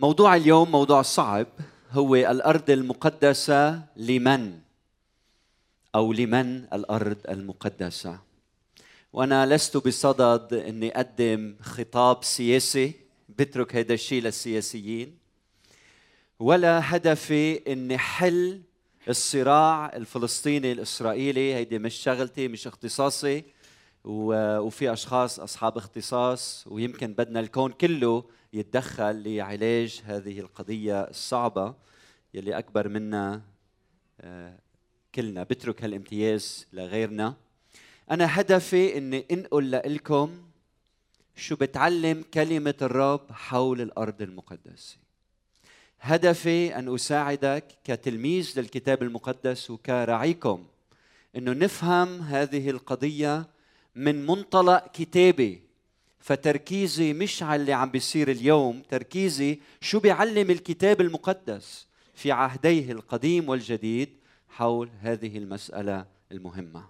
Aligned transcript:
موضوع 0.00 0.36
اليوم 0.36 0.70
موضوع 0.70 1.02
صعب 1.02 1.46
هو 1.90 2.14
الأرض 2.16 2.70
المقدسة 2.70 3.82
لمن؟ 3.96 4.58
أو 5.94 6.12
لمن 6.12 6.64
الأرض 6.72 7.16
المقدسة؟ 7.28 8.18
وأنا 9.12 9.54
لست 9.54 9.76
بصدد 9.76 10.54
إني 10.54 10.96
أقدم 10.96 11.56
خطاب 11.60 12.24
سياسي 12.24 12.92
بترك 13.28 13.76
هذا 13.76 13.94
الشيء 13.94 14.22
للسياسيين 14.22 15.18
ولا 16.38 16.96
هدفي 16.96 17.72
إني 17.72 17.98
حل 17.98 18.60
الصراع 19.08 19.96
الفلسطيني 19.96 20.72
الإسرائيلي. 20.72 21.54
هيدي 21.54 21.78
مش 21.78 21.94
شغلتي 21.94 22.48
مش 22.48 22.66
اختصاصي. 22.66 23.44
وفي 24.08 24.92
أشخاص 24.92 25.40
أصحاب 25.40 25.76
اختصاص 25.76 26.64
ويمكن 26.66 27.12
بدنا 27.12 27.40
الكون 27.40 27.72
كله 27.72 28.24
يتدخل 28.52 29.22
لعلاج 29.36 30.02
هذه 30.04 30.40
القضية 30.40 31.00
الصعبة 31.00 31.74
يلي 32.34 32.58
أكبر 32.58 32.88
منا 32.88 33.42
آه، 34.20 34.58
كلنا. 35.14 35.42
بترك 35.42 35.84
هالامتياز 35.84 36.66
لغيرنا. 36.72 37.34
أنا 38.10 38.40
هدفي 38.40 38.98
إني 38.98 39.26
أنقل 39.30 39.70
لكم 39.70 40.42
شو 41.36 41.56
بتعلم 41.56 42.24
كلمة 42.34 42.74
الرب 42.82 43.32
حول 43.32 43.80
الأرض 43.80 44.22
المقدسة. 44.22 44.96
هدفي 46.00 46.78
أن 46.78 46.94
أساعدك 46.94 47.64
كتلميذ 47.84 48.52
للكتاب 48.56 49.02
المقدس 49.02 49.70
وكراعيكم 49.70 50.66
إنه 51.36 51.52
نفهم 51.52 52.20
هذه 52.20 52.70
القضية 52.70 53.57
من 53.94 54.26
منطلق 54.26 54.86
كتابي. 54.92 55.62
فتركيزي 56.20 57.12
مش 57.12 57.42
على 57.42 57.60
اللي 57.60 57.72
عم 57.72 57.90
بيصير 57.90 58.30
اليوم 58.30 58.82
تركيزي 58.88 59.60
شو 59.80 60.00
بيعلم 60.00 60.50
الكتاب 60.50 61.00
المقدس 61.00 61.86
في 62.14 62.32
عهديه 62.32 62.92
القديم 62.92 63.48
والجديد 63.48 64.16
حول 64.48 64.90
هذه 65.00 65.38
المسألة 65.38 66.06
المهمة. 66.32 66.84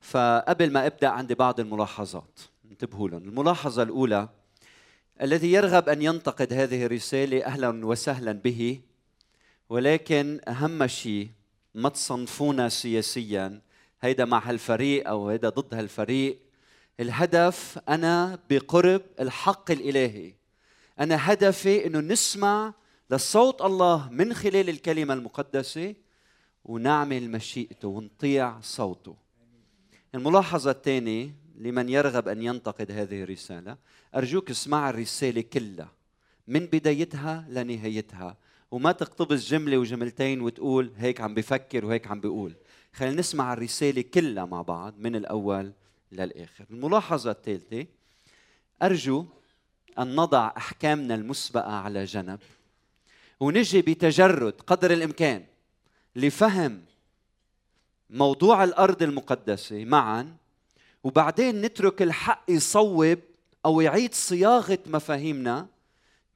فقبل 0.00 0.72
ما 0.72 0.86
أبدأ 0.86 1.08
عندي 1.08 1.34
بعض 1.34 1.60
الملاحظات. 1.60 2.40
انتبهوا 2.70 3.08
لهم. 3.08 3.28
الملاحظة 3.28 3.82
الأولى 3.82 4.28
الذي 5.22 5.52
يرغب 5.52 5.88
أن 5.88 6.02
ينتقد 6.02 6.52
هذه 6.52 6.86
الرسالة 6.86 7.44
أهلا 7.44 7.86
وسهلا 7.86 8.32
به 8.32 8.80
ولكن 9.68 10.40
أهم 10.48 10.86
شيء 10.86 11.28
ما 11.74 11.88
تصنفونا 11.88 12.68
سياسيا 12.68 13.60
هيدا 14.02 14.24
مع 14.24 14.50
هالفريق 14.50 15.08
أو 15.08 15.28
هيدا 15.28 15.48
ضد 15.48 15.74
هالفريق. 15.74 16.38
الهدف 17.00 17.78
أنا 17.88 18.38
بقرب 18.50 19.02
الحق 19.20 19.70
الإلهي. 19.70 20.34
أنا 21.00 21.32
هدفي 21.32 21.86
إنه 21.86 22.00
نسمع 22.00 22.74
لصوت 23.10 23.62
الله 23.62 24.08
من 24.10 24.34
خلال 24.34 24.68
الكلمة 24.68 25.14
المقدسة 25.14 25.94
ونعمل 26.64 27.30
مشيئته 27.30 27.88
ونطيع 27.88 28.60
صوته. 28.60 29.16
الملاحظة 30.14 30.70
الثانية 30.70 31.34
لمن 31.56 31.88
يرغب 31.88 32.28
أن 32.28 32.42
ينتقد 32.42 32.90
هذه 32.90 33.22
الرسالة 33.22 33.76
أرجوك 34.14 34.50
اسمع 34.50 34.90
الرسالة 34.90 35.40
كلها 35.40 35.92
من 36.48 36.66
بدايتها 36.66 37.46
لنهايتها. 37.48 38.36
وما 38.70 38.92
تقتبس 38.92 39.48
جملة 39.48 39.78
وجملتين 39.78 40.40
وتقول 40.40 40.92
هيك 40.96 41.20
عم 41.20 41.34
بفكر 41.34 41.86
وهيك 41.86 42.06
عم 42.06 42.20
بيقول 42.20 42.54
خلينا 42.92 43.16
نسمع 43.16 43.52
الرسالة 43.52 44.02
كلها 44.02 44.44
مع 44.44 44.62
بعض 44.62 44.94
من 44.98 45.16
الأول 45.16 45.72
للآخر. 46.12 46.64
الملاحظة 46.70 47.30
الثالثة 47.30 47.86
أرجو 48.82 49.26
أن 49.98 50.16
نضع 50.16 50.52
أحكامنا 50.56 51.14
المسبقة 51.14 51.72
على 51.72 52.04
جنب 52.04 52.38
ونجي 53.40 53.82
بتجرد 53.82 54.52
قدر 54.66 54.92
الإمكان 54.92 55.44
لفهم 56.16 56.82
موضوع 58.10 58.64
الأرض 58.64 59.02
المقدسة 59.02 59.84
معا 59.84 60.36
وبعدين 61.04 61.62
نترك 61.62 62.02
الحق 62.02 62.44
يصوب 62.48 63.18
أو 63.66 63.80
يعيد 63.80 64.14
صياغة 64.14 64.78
مفاهيمنا 64.86 65.66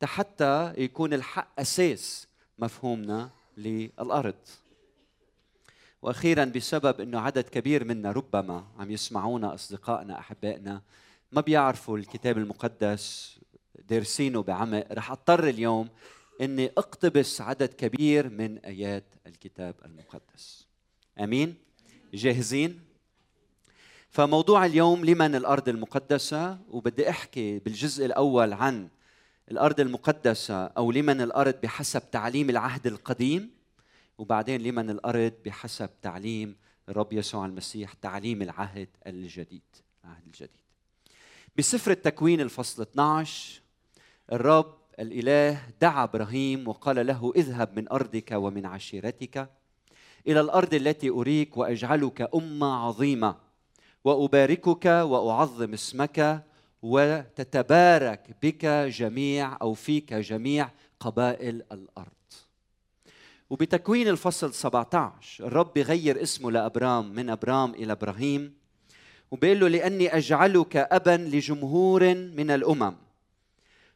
حتى 0.05 0.75
يكون 0.78 1.15
الحق 1.15 1.61
أساس 1.61 2.28
مفهومنا 2.59 3.31
للأرض. 3.57 4.34
وأخيرا 6.04 6.44
بسبب 6.44 7.00
إنه 7.00 7.20
عدد 7.20 7.44
كبير 7.44 7.84
منا 7.84 8.12
ربما 8.12 8.65
عم 8.78 8.91
يسمعونا 8.91 9.54
أصدقائنا 9.54 10.19
أحبائنا 10.19 10.82
ما 11.32 11.41
بيعرفوا 11.41 11.98
الكتاب 11.98 12.38
المقدس 12.38 13.37
دارسينه 13.88 14.42
بعمق 14.42 14.87
رح 14.92 15.10
أضطر 15.10 15.48
اليوم 15.48 15.88
إني 16.41 16.66
أقتبس 16.78 17.41
عدد 17.41 17.69
كبير 17.69 18.28
من 18.28 18.59
آيات 18.59 19.04
الكتاب 19.26 19.75
المقدس. 19.84 20.66
آمين؟ 21.20 21.54
جاهزين؟ 22.15 22.81
فموضوع 24.10 24.66
اليوم 24.66 25.04
لمن 25.04 25.34
الأرض 25.34 25.69
المقدسة 25.69 26.59
وبدي 26.71 27.10
أحكي 27.10 27.59
بالجزء 27.59 28.06
الأول 28.06 28.53
عن 28.53 28.88
الأرض 29.50 29.81
المقدسة 29.81 30.65
أو 30.65 30.92
لمن 30.92 31.21
الأرض 31.21 31.54
بحسب 31.62 32.10
تعليم 32.10 32.50
العهد 32.50 32.86
القديم. 32.86 33.53
وبعدين 34.19 34.61
لمن 34.61 34.91
الأرض 34.91 35.33
بحسب 35.45 35.91
تعليم 36.03 36.57
الرب 36.89 37.13
يسوع 37.13 37.47
المسيح 37.47 37.93
تعليم 37.93 38.43
العهد 38.43 38.89
الجديد 39.07 39.63
العهد 40.05 40.27
الجديد. 40.27 40.65
بسفر 41.59 41.91
التكوين 41.91 42.41
الفصل 42.41 42.83
12 42.83 43.61
الرب 44.33 44.75
الإله 44.99 45.63
دعا 45.81 46.05
إبراهيم 46.05 46.69
وقال 46.69 47.07
له 47.07 47.33
اذهب 47.37 47.77
من 47.79 47.89
أرضك 47.89 48.33
ومن 48.33 48.67
عشيرتك 48.67 49.51
إلى 50.27 50.41
الأرض 50.41 50.75
التي 50.75 51.11
أريك 51.11 51.57
وأجعلك 51.57 52.35
أمة 52.35 52.75
عظيمة 52.75 53.37
وأباركك 54.05 54.87
وأعظم 54.87 55.73
اسمك 55.73 56.45
وتتبارك 56.83 58.37
بك 58.43 58.67
جميع 58.89 59.57
أو 59.63 59.75
فيك 59.75 60.15
جميع 60.15 60.71
قبائل 61.01 61.63
الأرض. 61.73 62.09
وبتكوين 63.50 64.09
الفصل 64.09 64.55
17 64.55 65.47
الرب 65.47 65.72
بيغير 65.75 66.22
اسمه 66.22 66.50
لأبرام 66.50 67.15
من 67.15 67.31
أبرام 67.31 67.75
إلى 67.75 67.93
إبراهيم. 67.93 68.55
وبيقول 69.31 69.60
له 69.60 69.69
لأني 69.69 70.16
أجعلك 70.16 70.77
أبا 70.77 71.16
لجمهور 71.16 72.15
من 72.15 72.50
الأمم 72.50 72.94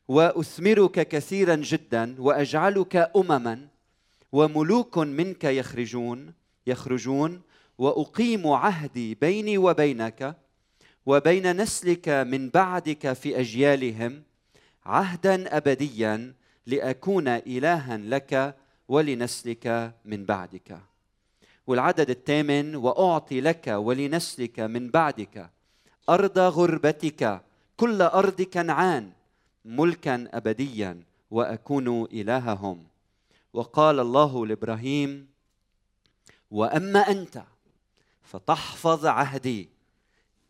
وأثمرك 0.09 1.09
كثيرا 1.09 1.55
جدا 1.55 2.15
وأجعلك 2.19 3.11
امما 3.17 3.69
وملوك 4.33 4.99
منك 4.99 5.45
يخرجون 5.45 6.33
يخرجون 6.67 7.41
وأقيم 7.79 8.47
عهدي 8.47 9.15
بيني 9.15 9.59
وبينك 9.59 10.37
وبين 11.07 11.57
نسلك 11.63 12.09
من 12.09 12.49
بعدك 12.49 13.13
في 13.13 13.41
أجيالهم 13.41 14.23
عهدا 14.87 15.57
ابديا 15.57 16.35
لأكون 16.67 17.29
الها 17.29 17.97
لك 17.97 18.57
ولنسلك 18.89 19.95
من 20.05 20.25
بعدك. 20.25 20.81
والعدد 21.67 22.11
الثامن 22.11 22.77
وأعطي 22.77 23.41
لك 23.41 23.67
ولنسلك 23.67 24.61
من 24.61 24.91
بعدك. 24.91 25.51
أرض 26.09 26.39
غربتك 26.39 27.43
كل 27.77 28.03
أرض 28.03 28.43
كنعان 28.43 29.13
ملكا 29.65 30.29
ابديا 30.33 31.03
وأكون 31.31 32.05
إلههم. 32.05 32.87
وقال 33.53 34.01
الله 34.01 34.47
لإبراهيم 34.47 35.29
وأما 36.51 37.01
أنت 37.01 37.43
فتحفظ 38.23 39.07
عهدي 39.07 39.69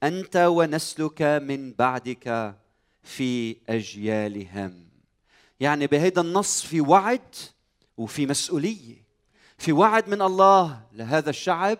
أنت 0.02 0.36
ونسلك 0.36 1.22
من 1.22 1.72
بعدك 1.72 2.54
في 3.02 3.56
أجيالهم. 3.68 4.88
يعني 5.60 5.86
بهذا 5.86 6.20
النص 6.20 6.62
في 6.62 6.80
وعد 6.80 7.34
وفي 7.98 8.26
مسؤولية. 8.26 9.08
في 9.58 9.72
وعد 9.72 10.08
من 10.08 10.22
الله 10.22 10.86
لهذا 10.92 11.30
الشعب 11.30 11.78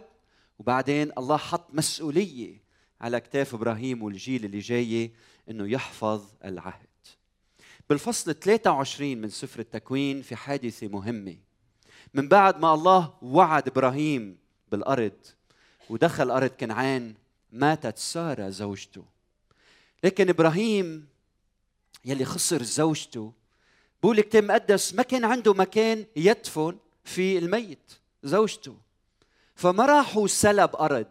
وبعدين 0.59 1.13
الله 1.19 1.37
حط 1.37 1.75
مسؤولية 1.75 2.63
على 3.01 3.21
كتاف 3.21 3.55
إبراهيم 3.55 4.03
والجيل 4.03 4.45
اللي 4.45 4.59
جاي 4.59 5.13
إنه 5.51 5.71
يحفظ 5.71 6.25
العهد. 6.45 6.89
بالفصل 7.91 8.35
23 8.35 9.19
من 9.19 9.29
سفر 9.29 9.61
التكوين 9.61 10.23
في 10.23 10.37
حادثة 10.37 10.89
مهمة. 10.89 11.37
من 12.15 12.29
بعد 12.29 12.61
ما 12.61 12.75
الله 12.75 13.15
وعد 13.23 13.69
إبراهيم 13.69 14.39
بالأرض 14.71 15.27
ودخل 15.91 16.31
أرض 16.31 16.51
كنعان 16.51 17.15
ماتت 17.53 17.99
سارة 17.99 18.49
زوجته. 18.49 19.05
لكن 20.05 20.29
إبراهيم 20.29 21.09
يلي 22.05 22.25
خسر 22.25 22.63
زوجته 22.63 23.33
بقول 24.03 24.19
الكتاب 24.19 24.43
المقدس 24.45 24.95
ما 24.95 25.03
كان 25.03 25.25
عنده 25.25 25.55
مكان 25.55 26.07
يدفن 26.17 26.79
في 27.05 27.39
الميت 27.39 27.93
زوجته. 28.23 28.77
فما 29.55 29.87
راحوا 29.87 30.27
سلب 30.27 30.77
أرض 30.77 31.07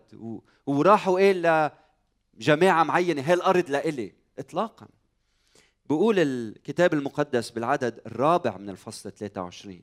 وراحوا 0.65 1.19
قال 1.19 1.71
لجماعه 2.37 2.83
معينة 2.83 3.21
هاي 3.21 3.33
الأرض 3.33 3.69
لإلي؟ 3.69 4.13
اطلاقا. 4.39 4.87
بقول 5.89 6.19
الكتاب 6.19 6.93
المقدس 6.93 7.49
بالعدد 7.49 8.01
الرابع 8.05 8.57
من 8.57 8.69
الفصل 8.69 9.11
23 9.11 9.81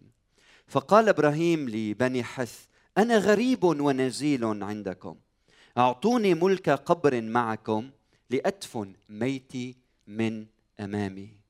فقال 0.67 1.09
إبراهيم 1.09 1.69
لبني 1.69 2.23
حث 2.25 2.67
أنا 2.99 3.19
غريب 3.19 3.65
ونزيل 3.65 4.45
عندكم. 4.45 5.17
أعطوني 5.79 6.35
ملك 6.35 6.71
قبر 6.71 7.23
معكم 7.23 7.91
لأدفن 8.31 8.93
ميتي 9.09 9.77
من 10.07 10.47
أمامي. 10.81 11.44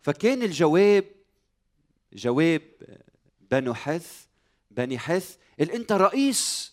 فكان 0.00 0.42
الجواب 0.42 1.04
جواب 2.12 2.62
بنو 3.50 3.74
حث 3.74 4.26
بني 4.70 4.98
حث 4.98 5.36
أنت 5.60 5.92
رئيس 5.92 6.72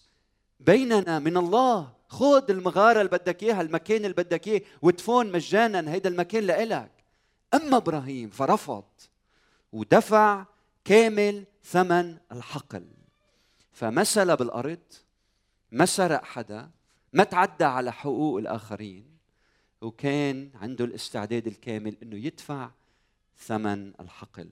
بيننا 0.59 1.19
من 1.19 1.37
الله. 1.37 1.95
خذ 2.07 2.51
المغارة 2.51 2.99
اللي 2.99 3.11
بدك 3.11 3.43
إياها 3.43 3.61
المكان 3.61 3.97
اللي 3.97 4.13
بدك 4.13 4.47
إياه 4.47 4.61
ودفون 4.81 5.31
مجانا 5.31 5.91
هيدا 5.91 6.09
المكان 6.09 6.43
لإلك. 6.43 6.91
أما 7.53 7.77
إبراهيم 7.77 8.29
فرفض 8.29 8.83
ودفع 9.71 10.45
كامل 10.85 11.45
ثمن 11.63 12.17
الحقل. 12.31 12.85
فمثل 13.71 14.35
بالأرض 14.35 14.79
ما 15.71 15.85
سرق 15.85 16.25
حدا 16.25 16.69
ما 17.13 17.23
تعدى 17.23 17.63
على 17.63 17.91
حقوق 17.91 18.37
الآخرين 18.37 19.17
وكان 19.81 20.51
عنده 20.55 20.85
الاستعداد 20.85 21.47
الكامل 21.47 21.97
إنه 22.03 22.15
يدفع 22.15 22.71
ثمن 23.37 23.93
الحقل. 23.99 24.49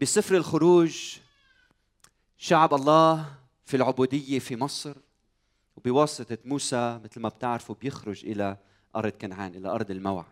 بسفر 0.00 0.36
الخروج 0.36 1.16
شعب 2.38 2.74
الله 2.74 3.34
في 3.64 3.76
العبودية 3.76 4.38
في 4.38 4.56
مصر 4.56 4.96
وبواسطة 5.76 6.38
موسى 6.44 7.00
مثل 7.04 7.20
ما 7.20 7.28
بتعرفوا 7.28 7.74
بيخرج 7.80 8.24
إلى 8.24 8.56
أرض 8.96 9.12
كنعان 9.12 9.54
إلى 9.54 9.68
أرض 9.68 9.90
الموعد. 9.90 10.26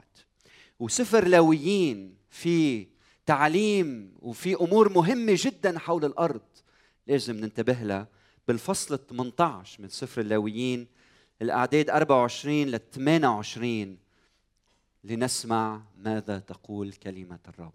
وسفر 0.81 1.29
لاويين 1.29 2.17
في 2.31 2.87
تعليم 3.27 4.15
وفي 4.19 4.55
أمور 4.55 4.93
مهمة 4.93 5.35
جدا 5.37 5.79
حول 5.79 6.05
الأرض 6.05 6.43
لازم 7.07 7.37
ننتبه 7.37 7.73
لها. 7.73 8.09
بالفصل 8.49 8.99
18 8.99 9.83
من 9.83 9.89
سفر 9.89 10.21
اللاويين 10.21 10.87
الأعداد 11.43 11.91
24 11.91 12.63
ل 12.67 12.81
28 12.93 13.99
لنسمع 15.05 15.83
ماذا 15.99 16.39
تقول 16.39 16.93
كلمة 16.93 17.39
الرب. 17.49 17.73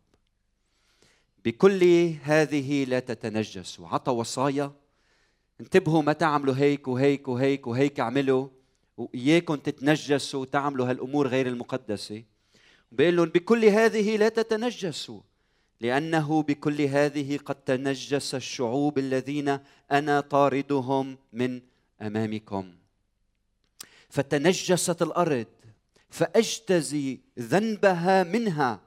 بكل 1.45 2.13
هذه 2.23 2.85
لا 2.85 2.99
تتنجسوا 2.99 3.87
عطى 3.87 4.11
وصايا. 4.11 4.71
انتبهوا 5.61 6.01
ما 6.01 6.13
تعملوا 6.13 6.55
هيك 6.55 6.87
وهيك 6.87 7.27
وهيك 7.27 7.67
وهيك 7.67 7.99
اعملوا 7.99 8.47
وإياكم 8.97 9.55
تتنجسوا 9.55 10.41
وتعملوا 10.41 10.89
هالأمور 10.89 11.27
غير 11.27 11.47
المقدسة. 11.47 12.23
بيقول 12.91 13.15
لهم 13.15 13.25
بكل 13.25 13.65
هذه 13.65 14.17
لا 14.17 14.29
تتنجسوا 14.29 15.21
لأنه 15.81 16.43
بكل 16.43 16.81
هذه 16.81 17.37
قد 17.37 17.55
تنجس 17.55 18.35
الشعوب 18.35 18.99
الذين 18.99 19.59
أنا 19.91 20.19
طاردهم 20.21 21.17
من 21.33 21.61
أمامكم. 22.01 22.75
فتنجست 24.09 25.01
الأرض. 25.01 25.45
فأجتزي 26.09 27.19
ذنبها 27.39 28.23
منها. 28.23 28.79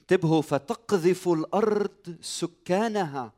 انتبهوا 0.00 0.42
فتقذف 0.42 1.28
الأرض 1.28 2.16
سكانها. 2.20 3.32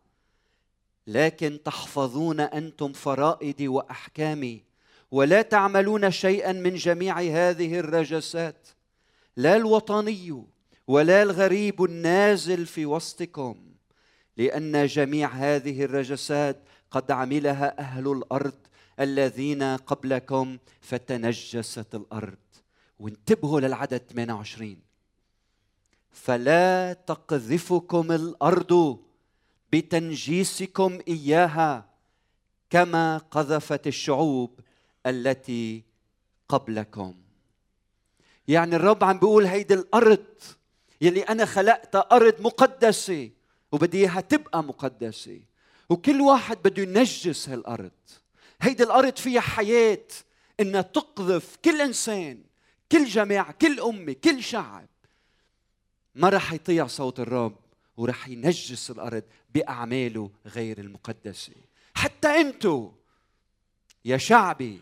لكن 1.06 1.58
تحفظون 1.64 2.40
أنتم 2.40 2.92
فرائدي 2.92 3.68
وأحكامي 3.68 4.62
ولا 5.10 5.42
تعملون 5.42 6.10
شيئا 6.10 6.52
من 6.52 6.74
جميع 6.74 7.20
هذه 7.20 7.78
الرجسات. 7.78 8.68
لا 9.36 9.56
الوطني 9.56 10.44
ولا 10.86 11.22
الغريب 11.22 11.84
النازل 11.84 12.66
في 12.66 12.86
وسطكم 12.86 13.56
لأن 14.36 14.86
جميع 14.86 15.28
هذه 15.28 15.84
الرجسات 15.84 16.56
قد 16.90 17.10
عملها 17.10 17.78
أهل 17.78 18.12
الأرض 18.12 18.54
الذين 19.00 19.62
قبلكم 19.62 20.58
فتنجست 20.80 21.94
الأرض. 21.94 22.47
وانتبهوا 22.98 23.60
للعدد 23.60 24.02
28 24.10 24.76
فلا 26.10 26.92
تقذفكم 26.92 28.12
الأرض 28.12 28.98
بتنجيسكم 29.72 30.98
إياها 31.08 31.88
كما 32.70 33.18
قذفت 33.18 33.86
الشعوب 33.86 34.60
التي 35.06 35.84
قبلكم. 36.48 37.14
يعني 38.48 38.76
الرب 38.76 39.04
عم 39.04 39.18
بيقول 39.18 39.46
هيدي 39.46 39.74
الأرض 39.74 40.26
يلي 41.00 41.22
أنا 41.22 41.44
خلقتها 41.44 42.00
أرض 42.12 42.40
مقدسة 42.40 43.30
وبدي 43.72 43.98
إياها 43.98 44.20
تبقى 44.20 44.64
مقدسة. 44.64 45.40
وكل 45.90 46.20
واحد 46.20 46.58
بده 46.64 46.82
ينجس 46.82 47.48
هالأرض. 47.48 47.90
هيدي 48.60 48.82
الأرض 48.82 49.16
فيها 49.16 49.40
حياة 49.40 50.06
إنها 50.60 50.82
تقذف 50.82 51.56
كل 51.64 51.80
إنسان. 51.80 52.47
كل 52.92 53.04
جماعة 53.04 53.52
كل 53.52 53.80
أمة 53.80 54.12
كل 54.12 54.42
شعب 54.42 54.88
ما 56.14 56.28
راح 56.28 56.52
يطيع 56.52 56.86
صوت 56.86 57.20
الرب 57.20 57.56
ورح 57.96 58.28
ينجس 58.28 58.90
الأرض 58.90 59.22
بأعماله 59.54 60.30
غير 60.46 60.78
المقدسة. 60.78 61.52
حتى 61.94 62.28
أنتو 62.28 62.92
يا 64.04 64.16
شعبي 64.16 64.80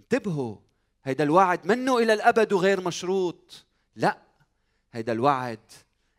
انتبهوا 0.00 0.56
هيدا 1.04 1.24
الوعد 1.24 1.66
منه 1.66 1.98
إلى 1.98 2.12
الأبد 2.12 2.52
وغير 2.52 2.80
مشروط. 2.80 3.64
لا 3.96 4.18
هيدا 4.92 5.12
الوعد 5.12 5.72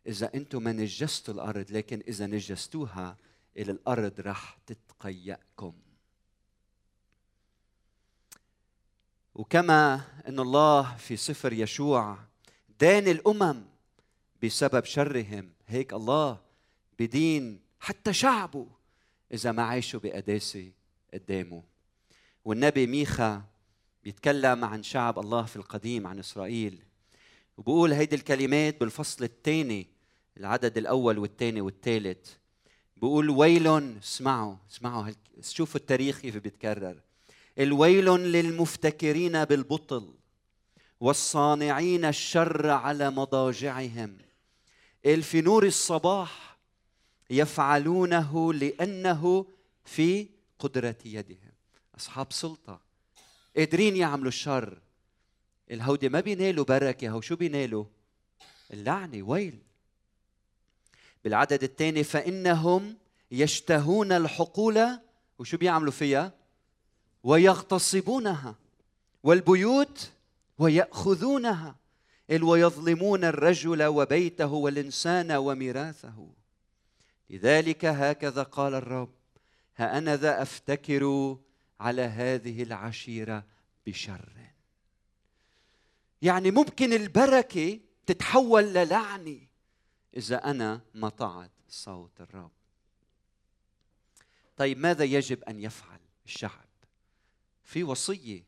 إذا 0.08 0.32
أنتم 0.36 0.64
ما 0.64 0.72
نجستوا 0.72 1.34
الأرض 1.34 1.66
لكن 1.72 2.04
إذا 2.08 2.28
نجستوها 2.28 3.18
إلى 3.58 3.72
الأرض 3.72 4.14
رح 4.20 4.58
تتقيأكم. 4.66 5.74
وكما 9.40 10.02
إن 10.28 10.40
الله 10.40 10.96
في 10.96 11.18
سفر 11.18 11.54
يشوع 11.54 12.18
دان 12.80 13.08
الأمم 13.08 13.64
بسبب 14.44 14.86
شرهم. 14.86 15.50
هيك 15.68 15.94
الله 15.94 16.40
بدين 17.00 17.60
حتى 17.80 18.14
شعبه 18.14 18.68
إذا 19.34 19.52
ما 19.52 19.64
عاشوا 19.64 20.00
بقداسة 20.00 20.72
قدامه. 21.14 21.64
والنبي 22.46 22.88
ميخا 22.88 23.44
بيتكلم 24.04 24.66
عن 24.66 24.84
شعب 24.84 25.20
الله 25.20 25.44
في 25.44 25.56
القديم 25.56 26.08
عن 26.08 26.20
إسرائيل 26.20 26.84
وبقول 27.58 27.94
هيدي 27.94 28.16
الكلمات 28.16 28.80
بالفصل 28.80 29.24
الثاني 29.24 29.88
العدد 30.38 30.78
الأول 30.78 31.18
والثاني 31.18 31.62
والثالث. 31.62 32.30
بقول 32.98 33.30
ويل 33.30 33.68
اسمعوا 33.98 34.56
اسمعوا 34.72 35.12
شوفوا 35.42 35.80
التاريخ 35.80 36.20
كيف 36.20 36.38
بيتكرر. 36.38 37.09
الويل 37.58 38.06
للمفتكرين 38.06 39.46
بالبطل 39.46 40.14
والصانعين 41.00 42.06
الشر 42.06 42.70
على 42.70 43.10
مضاجعهم. 43.10 44.18
في 45.04 45.42
نور 45.42 45.66
الصباح 45.66 46.58
يفعلونه 47.30 48.54
لأنه 48.54 49.46
في 49.86 50.28
قدرة 50.60 50.96
يدهم 51.06 51.52
أصحاب 51.98 52.34
سلطة 52.34 52.82
قادرين 53.58 53.96
يعملوا 53.96 54.28
الشر. 54.28 54.82
الهودي 55.72 56.10
ما 56.10 56.20
بينالوا 56.20 56.66
بركة 56.66 57.10
هو 57.10 57.22
شو 57.22 57.36
بينالوا؟ 57.36 57.86
اللعنة 58.74 59.24
ويل. 59.24 59.60
بالعدد 61.24 61.64
الثاني 61.64 62.04
فإنهم 62.04 62.98
يشتهون 63.32 64.12
الحقول. 64.12 65.00
وشو 65.40 65.58
بيعملوا 65.58 65.92
فيها؟ 65.92 66.39
ويغتصبونها 67.24 68.56
والبيوت 69.24 70.12
ويأخذونها 70.58 71.76
ويظلمون 72.42 73.24
الرجل 73.24 73.84
وبيته 73.84 74.54
والإنسان 74.54 75.32
وميراثه. 75.32 76.28
لذلك 77.30 77.86
هكذا 77.86 78.44
قال 78.44 78.74
الرب 78.74 79.14
ها 79.76 79.98
أنا 79.98 80.16
ذا 80.16 80.42
أفتكر 80.42 81.38
على 81.80 82.02
هذه 82.02 82.64
العشيرة 82.64 83.46
بشر. 83.88 84.30
يعني 86.22 86.52
ممكن 86.52 86.94
البركة 86.94 87.80
تتحول 88.06 88.64
للعنة 88.64 89.40
إذا 90.18 90.50
أنا 90.50 90.82
ما 90.94 91.10
طعت 91.10 91.52
صوت 91.70 92.22
الرب. 92.22 92.52
طيب 94.58 94.78
ماذا 94.78 95.04
يجب 95.04 95.44
أن 95.44 95.60
يفعل 95.60 96.00
الشعب؟ 96.26 96.69
في 97.70 97.84
وصية 97.84 98.44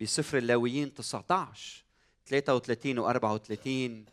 بسفر 0.00 0.38
اللاويين 0.38 0.94
19 0.94 1.84
33 2.26 2.98
و 2.98 3.08
34 3.08 4.04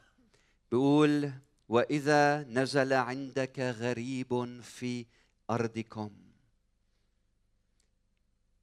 بيقول 0.72 1.32
وإذا 1.70 2.44
نزل 2.44 2.94
عندك 2.94 3.60
غريب 3.60 4.62
في 4.62 5.06
أرضكم 5.50 6.12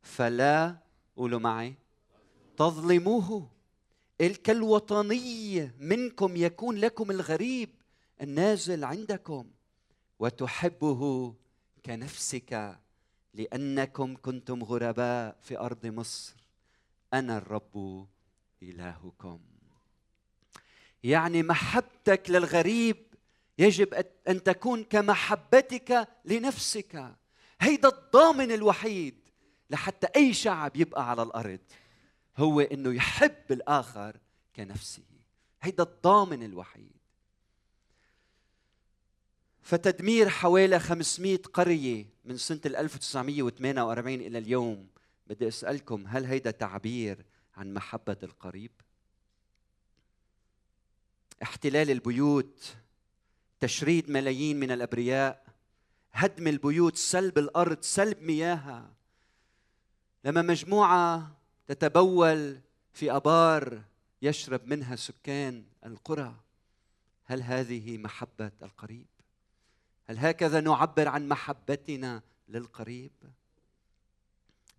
فلا 0.02 0.76
قولوا 1.16 1.40
معي 1.40 1.74
تظلموه 2.56 3.50
كالوطني 4.18 5.70
منكم 5.78 6.36
يكون 6.36 6.76
لكم 6.76 7.10
الغريب 7.10 7.70
النازل 8.22 8.84
عندكم 8.84 9.50
وتحبه 10.18 11.34
كنفسك. 11.86 12.83
لأنكم 13.34 14.16
كنتم 14.16 14.64
غرباء 14.64 15.36
في 15.42 15.58
أرض 15.58 15.86
مصر. 15.86 16.34
أنا 17.14 17.38
الرب 17.38 18.06
إلهكم. 18.62 19.40
يعني 21.02 21.42
محبتك 21.42 22.30
للغريب 22.30 22.96
يجب 23.58 23.94
ان 24.28 24.42
تكون 24.42 24.84
كمحبتك 24.84 26.08
لنفسك. 26.24 27.16
هيدا 27.60 27.88
الضامن 27.88 28.52
الوحيد 28.52 29.20
لحتى 29.70 30.06
أي 30.16 30.34
شعب 30.34 30.76
يبقى 30.76 31.10
على 31.10 31.22
الأرض 31.22 31.60
هو 32.36 32.60
إنه 32.60 32.94
يحب 32.94 33.52
الآخر 33.52 34.16
كنفسه. 34.56 35.02
هيدا 35.62 35.82
الضامن 35.82 36.42
الوحيد. 36.42 36.93
فتدمير 39.64 40.28
حوالي 40.28 40.78
500 40.78 41.36
قرية 41.36 42.06
من 42.24 42.36
سنة 42.36 42.60
1948 42.66 44.20
إلى 44.20 44.38
اليوم. 44.38 44.88
بدي 45.26 45.48
أسألكم 45.48 46.04
هل 46.06 46.24
هيدا 46.24 46.50
تعبير 46.50 47.24
عن 47.56 47.74
محبة 47.74 48.16
القريب؟ 48.22 48.70
احتلال 51.42 51.90
البيوت 51.90 52.76
تشريد 53.60 54.10
ملايين 54.10 54.60
من 54.60 54.70
الأبرياء 54.70 55.44
هدم 56.12 56.48
البيوت 56.48 56.96
سلب 56.96 57.38
الأرض 57.38 57.82
سلب 57.82 58.22
مياهها. 58.22 58.92
لما 60.24 60.42
مجموعة 60.42 61.36
تتبول 61.66 62.60
في 62.92 63.12
أبار 63.12 63.82
يشرب 64.22 64.66
منها 64.66 64.96
سكان 64.96 65.64
القرى 65.86 66.34
هل 67.24 67.42
هذه 67.42 67.98
محبة 67.98 68.52
القريب؟ 68.62 69.13
هل 70.06 70.18
هكذا 70.18 70.60
نعبر 70.60 71.08
عن 71.08 71.28
محبتنا 71.28 72.22
للقريب؟ 72.48 73.12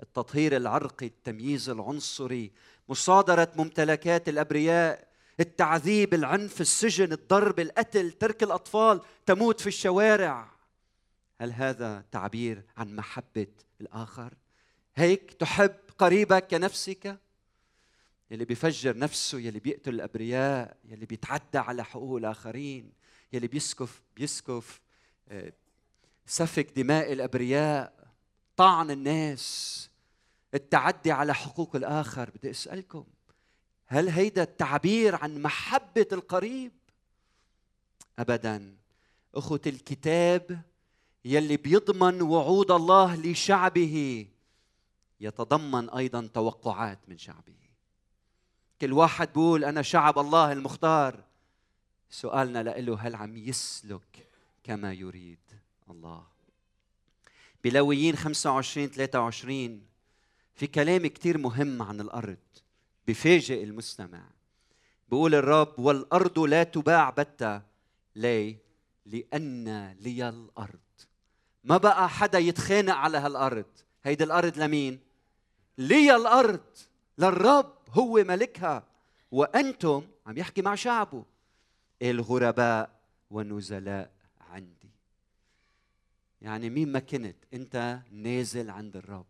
التطهير 0.02 0.58
العرقي 0.58 1.06
التمييز 1.06 1.70
العنصري 1.70 2.52
مصادرة 2.90 3.52
ممتلكات 3.56 4.30
الأبرياء 4.30 5.08
التعذيب 5.40 6.14
العنف 6.14 6.62
السجن 6.62 7.12
الضرب 7.12 7.60
القتل 7.60 8.12
ترك 8.12 8.44
الأطفال 8.44 9.02
تموت 9.26 9.62
في 9.62 9.68
الشوارع. 9.68 10.52
هل 11.42 11.52
هذا 11.52 12.06
تعبير 12.12 12.64
عن 12.78 12.96
محبة 12.96 13.48
الآخر؟ 13.82 14.34
هيك 14.96 15.34
تحب 15.34 15.76
قريبك 15.98 16.48
كنفسك؟ 16.48 17.20
يلي 18.32 18.46
بيفجر 18.46 18.98
نفسه 18.98 19.40
يلي 19.40 19.60
بيقتل 19.60 19.94
الأبرياء 19.94 20.78
يلي 20.86 21.06
بيتعدى 21.06 21.58
على 21.58 21.84
حقوق 21.84 22.18
الآخرين 22.18 22.92
يلي 23.34 23.48
بيسكف 23.48 24.02
بيسكف 24.16 24.82
سفك 26.26 26.72
دماء 26.80 27.14
الأبرياء 27.14 28.08
طعن 28.56 28.92
الناس 28.92 29.90
التعدي 30.54 31.12
على 31.12 31.34
حقوق 31.34 31.76
الآخر. 31.76 32.30
بدي 32.30 32.52
أسألكم 32.52 33.06
هل 33.88 34.10
هيدا 34.10 34.44
التعبير 34.44 35.16
عن 35.16 35.42
محبة 35.42 36.08
القريب؟ 36.12 36.72
ابدا. 38.20 38.78
أخوة 39.36 39.62
الكتاب 39.68 40.62
يلي 41.26 41.58
بيضمن 41.58 42.22
وعود 42.22 42.72
الله 42.72 43.16
لشعبه 43.16 44.28
يتضمن 45.20 45.90
أيضا 45.90 46.30
توقعات 46.34 47.00
من 47.08 47.18
شعبه. 47.18 47.56
كل 48.82 48.94
واحد 48.94 49.28
بيقول 49.28 49.64
أنا 49.64 49.82
شعب 49.82 50.20
الله 50.20 50.52
المختار. 50.52 51.24
سؤالنا 52.10 52.64
له 52.64 53.00
هل 53.00 53.16
عم 53.16 53.38
يسلك 53.38 54.25
كما 54.66 54.94
يريد 54.94 55.40
الله. 55.90 56.24
بلويين 57.64 58.16
25 58.16 58.88
23 58.88 59.82
في 60.56 60.68
كلام 60.68 61.08
كثير 61.08 61.38
مهم 61.38 61.82
عن 61.82 62.02
الأرض 62.02 62.38
بفاجئ 63.08 63.64
المستمع. 63.64 64.24
بيقول 65.10 65.36
الرب 65.36 65.80
والأرض 65.80 66.40
لا 66.40 66.64
تباع 66.64 67.10
بتة. 67.10 67.62
ليه؟ 68.16 68.58
لأن 69.06 69.92
لي 70.00 70.30
الأرض. 70.30 70.80
ما 71.64 71.78
بقى 71.78 72.10
حدا 72.10 72.40
يتخانق 72.40 72.96
على 72.96 73.18
هالأرض. 73.18 73.66
هيدي 74.04 74.24
الأرض 74.24 74.58
لمين؟ 74.58 75.00
لي 75.78 76.16
الأرض. 76.16 76.66
للرب 77.18 77.74
هو 77.90 78.14
ملكها. 78.14 78.84
وأنتم 79.32 80.04
عم 80.26 80.38
يحكي 80.38 80.62
مع 80.62 80.76
شعبه 80.76 81.26
الغرباء 82.02 83.00
والنزلاء 83.30 84.15
يعني 86.46 86.70
مين 86.70 86.92
ما 86.92 87.00
كنت 87.00 87.36
انت 87.54 88.00
نازل 88.12 88.70
عند 88.70 88.98
الرب 88.98 89.26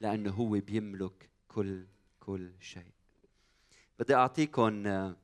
لأنه 0.00 0.30
هو 0.30 0.48
بيملك 0.50 1.30
كل 1.48 1.86
كل 2.20 2.52
شيء 2.60 2.92
بدي 3.98 4.14
اعطيكم 4.14 4.82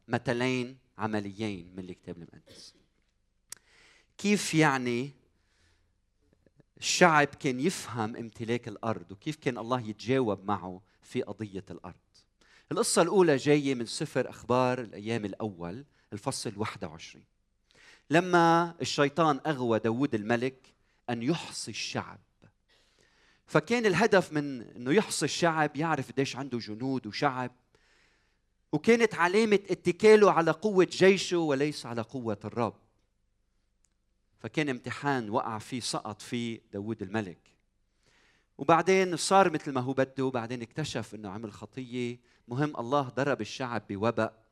مثلين 0.09 0.79
عمليين 0.99 1.73
من 1.77 1.79
الكتاب 1.79 2.17
المقدس 2.17 2.75
كيف 4.19 4.55
يعني 4.55 5.11
الشعب 6.79 7.27
كان 7.27 7.61
يفهم 7.61 8.17
امتلاك 8.17 8.69
الأرض 8.69 9.13
وكيف 9.13 9.37
كان 9.37 9.59
الله 9.59 9.81
يتجاوب 9.81 10.45
معه 10.45 10.81
في 11.03 11.23
قضية 11.23 11.65
الأرض. 11.71 11.95
القصة 12.73 13.03
الأولى 13.03 13.37
جاية 13.37 13.75
من 13.75 13.87
سفر 13.87 14.31
أخبار 14.31 14.81
الأيام 14.81 15.25
الأول 15.25 15.85
الفصل 16.13 16.53
21. 16.57 17.25
لما 18.11 18.75
الشيطان 18.81 19.41
أغوى 19.47 19.79
داود 19.79 20.15
الملك 20.15 20.74
أن 21.11 21.23
يحصي 21.23 21.71
الشعب. 21.71 22.21
فكان 23.47 23.87
الهدف 23.87 24.33
من 24.33 24.63
إنه 24.63 24.93
يحصي 24.93 25.25
الشعب 25.25 25.77
يعرف 25.77 26.13
قديش 26.13 26.37
عنده 26.37 26.59
جنود 26.59 27.07
وشعب 27.07 27.51
وكانت 28.73 29.15
علامة 29.15 29.61
اتكاله 29.71 30.33
على 30.33 30.51
قوة 30.51 30.89
جيشه 30.91 31.39
وليس 31.39 31.87
على 31.87 32.03
قوة 32.03 32.39
الرب. 32.45 32.77
فكان 34.39 34.69
امتحان 34.69 35.31
وقع 35.31 35.59
فيه 35.59 35.81
سقط 35.81 36.23
فيه 36.23 36.61
داود 36.73 37.03
الملك 37.03 37.39
وبعدين 38.59 39.17
صار 39.17 39.53
مثل 39.53 39.73
ما 39.73 39.81
هو 39.81 39.93
بده 39.93 40.25
وبعدين 40.25 40.63
اكتشف 40.63 41.15
إنه 41.15 41.29
عمل 41.31 41.53
خطية 41.53 42.19
مهم 42.49 42.77
الله 42.77 43.03
ضرب 43.03 43.41
الشعب 43.41 43.83
بوباء 43.89 44.45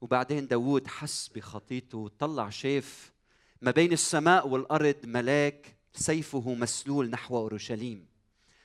وبعدين 0.00 0.46
داود 0.46 0.86
حس 0.86 1.28
بخطيته 1.28 2.10
طلع 2.18 2.50
شاف 2.50 3.11
ما 3.62 3.70
بين 3.70 3.92
السماء 3.92 4.48
والأرض 4.48 4.96
ملاك 5.04 5.76
سيفه 5.92 6.54
مسلول 6.54 7.10
نحو 7.10 7.36
أورشليم. 7.36 8.06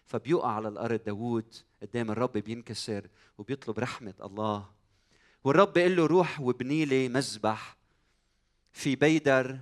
فبيقع 0.05 0.51
على 0.51 0.67
الأرض 0.67 1.03
داود 1.03 1.55
قدام 1.81 2.11
الرب 2.11 2.31
بينكسر 2.31 3.07
وبيطلب 3.37 3.79
رحمة 3.79 4.13
الله. 4.21 4.69
والرب 5.43 5.73
بيقول 5.73 5.95
له 5.95 6.05
روح 6.05 6.41
وابني 6.41 6.85
لي 6.85 7.09
مذبح 7.09 7.77
في 8.71 8.95
بيدر 8.95 9.59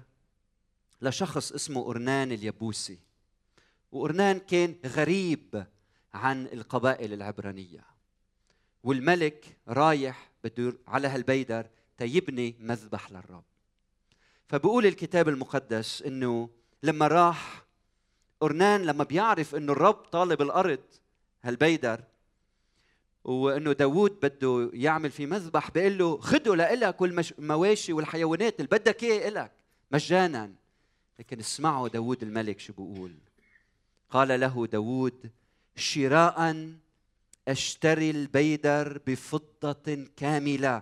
لشخص 1.02 1.52
اسمه 1.52 1.90
أرنان 1.90 2.32
اليبوسي 2.32 3.00
وأرنان 3.92 4.40
كان 4.40 4.76
غريب 4.86 5.66
عن 6.14 6.46
القبائل 6.46 7.14
العبرانية. 7.14 7.86
والملك 8.84 9.58
رايح 9.68 10.32
بده 10.44 10.78
على 10.88 11.08
هالبيدر 11.08 11.68
تيبني 11.98 12.56
مذبح 12.60 13.12
للرب. 13.12 13.44
فبقول 14.48 14.86
الكتاب 14.86 15.30
المقدس 15.30 16.02
إنه 16.02 16.50
لما 16.84 17.08
راح 17.08 17.66
أرنان 18.44 18.82
لما 18.82 19.04
بيعرف 19.04 19.56
إنه 19.56 19.72
الرب 19.72 19.94
طالب 19.94 20.42
الأرض 20.42 20.80
هالبيدر 21.44 22.04
وإنه 23.24 23.74
داوود 23.74 24.20
بده 24.22 24.70
يعمل 24.74 25.12
في 25.12 25.26
مذبح 25.26 25.72
بيقول 25.72 25.98
له 25.98 26.18
خده 26.18 26.56
لإلك 26.56 27.02
والمواشي 27.02 27.94
والحيوانات 27.94 28.60
اللي 28.60 28.68
بدك 28.72 29.04
إياه 29.04 29.28
إلك 29.30 29.52
مجانا. 29.92 30.54
لكن 31.20 31.40
اسمعوا 31.40 31.88
داود 31.88 32.24
الملك 32.24 32.60
شو 32.60 32.74
بيقول 32.74 33.16
قال 34.10 34.40
له 34.40 34.68
داود 34.68 35.30
شراء 35.76 36.70
أشتري 37.48 38.10
البيدر 38.10 39.02
بفضة 39.08 40.08
كاملة. 40.18 40.82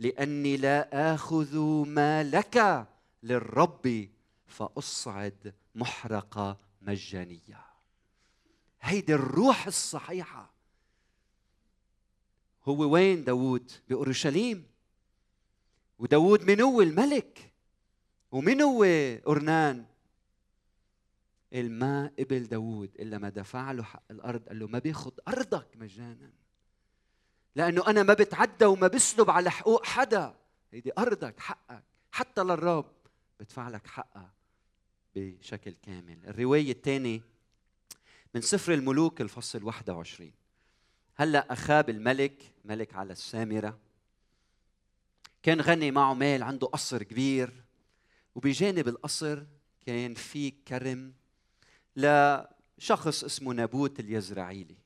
لأني 0.00 0.56
لا 0.56 1.14
آخذ 1.14 1.58
ما 1.86 2.22
لك 2.22 2.86
للرب 3.22 4.08
فأصعد 4.46 5.54
محرقة 5.74 6.58
مجانية. 6.82 7.64
هيدي 8.80 9.14
الروح 9.14 9.66
الصحيحة. 9.66 10.50
هو 12.64 12.92
وين 12.92 13.24
داود 13.24 13.72
بأورشليم. 13.88 14.66
وداود 15.98 16.50
من 16.50 16.60
هو 16.60 16.80
الملك؟ 16.80 17.52
ومين 18.32 18.62
هو 18.62 18.84
أرنان 19.28 19.84
ما 21.52 22.10
قبل 22.18 22.46
داوود 22.46 22.90
إلا 22.98 23.18
ما 23.18 23.28
دفع 23.28 23.72
له 23.72 23.82
حق 23.82 24.02
الأرض 24.10 24.48
قال 24.48 24.58
له 24.58 24.66
ما 24.66 24.78
بياخد 24.78 25.20
أرضك 25.28 25.76
مجانا. 25.76 26.39
لأنه 27.56 27.86
أنا 27.86 28.02
ما 28.02 28.14
بتعدى 28.14 28.64
وما 28.64 28.88
بسلب 28.88 29.30
على 29.30 29.50
حقوق 29.50 29.86
حدا. 29.86 30.34
هيدي 30.72 30.92
أرضك 30.98 31.40
حقك. 31.40 31.84
حتى 32.12 32.42
للرب 32.42 32.92
بدفع 33.40 33.68
لك 33.68 33.86
حقها 33.86 34.32
بشكل 35.14 35.74
كامل. 35.82 36.26
الرواية 36.26 36.72
الثانية 36.72 37.20
من 38.34 38.40
سفر 38.40 38.74
الملوك 38.74 39.20
الفصل 39.20 39.64
21 39.64 40.32
هلأ 41.14 41.52
أخاب 41.52 41.90
الملك 41.90 42.52
ملك 42.64 42.94
على 42.94 43.12
السامرة 43.12 43.78
كان 45.42 45.60
غني 45.60 45.90
معه 45.90 46.14
مال 46.14 46.42
عنده 46.42 46.66
قصر 46.66 47.02
كبير 47.02 47.64
وبجانب 48.34 48.88
القصر 48.88 49.44
كان 49.86 50.14
في 50.14 50.50
كرم 50.50 51.12
لشخص 51.96 53.24
اسمه 53.24 53.52
نابوت 53.52 54.00
اليزرعيلي. 54.00 54.76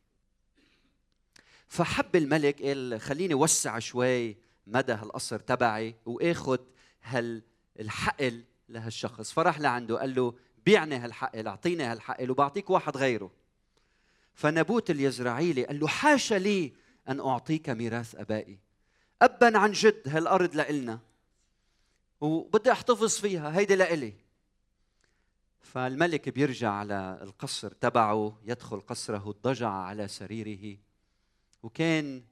فحب 1.75 2.17
الملك 2.17 2.63
قال 2.63 3.01
خليني 3.01 3.35
وسع 3.35 3.79
شوي 3.79 4.37
مدى 4.67 4.93
هالقصر 4.93 5.39
تبعي 5.39 5.95
واخذ 6.07 6.59
هالحقل 7.03 8.45
لهالشخص. 8.69 9.33
فراح 9.33 9.61
لعنده 9.61 9.99
قال 9.99 10.15
له 10.15 10.35
بيعني 10.67 10.97
هالحقل 10.97 11.47
أعطيني 11.47 11.85
هالحقل 11.85 12.31
وبعطيك 12.31 12.71
واحد 12.71 12.97
غيره. 12.97 13.31
فنبوت 14.35 14.91
اليزرعيلي 14.91 15.65
قال 15.65 15.81
له 15.81 15.87
حاشا 15.87 16.35
لي 16.35 16.73
أن 17.09 17.21
أعطيك 17.21 17.71
ميراث 17.71 18.15
أبائي. 18.15 18.59
ابا 19.23 19.59
عن 19.59 19.73
جد 19.73 20.03
هالأرض 20.07 20.57
لإلنا. 20.57 20.99
وبدي 22.21 22.73
أحتفظ 22.73 23.17
فيها 23.17 23.59
هيدي 23.59 23.77
لإلي. 23.77 24.15
فالملك 25.61 26.29
بيرجع 26.29 26.71
على 26.71 27.19
القصر 27.23 27.73
تبعه 27.73 28.39
يدخل 28.45 28.81
قصره 28.81 29.29
اضطجع 29.29 29.71
على 29.71 30.09
سريره. 30.09 30.84
وكان 31.65 32.23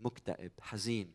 مكتئب 0.00 0.52
حزين. 0.60 1.12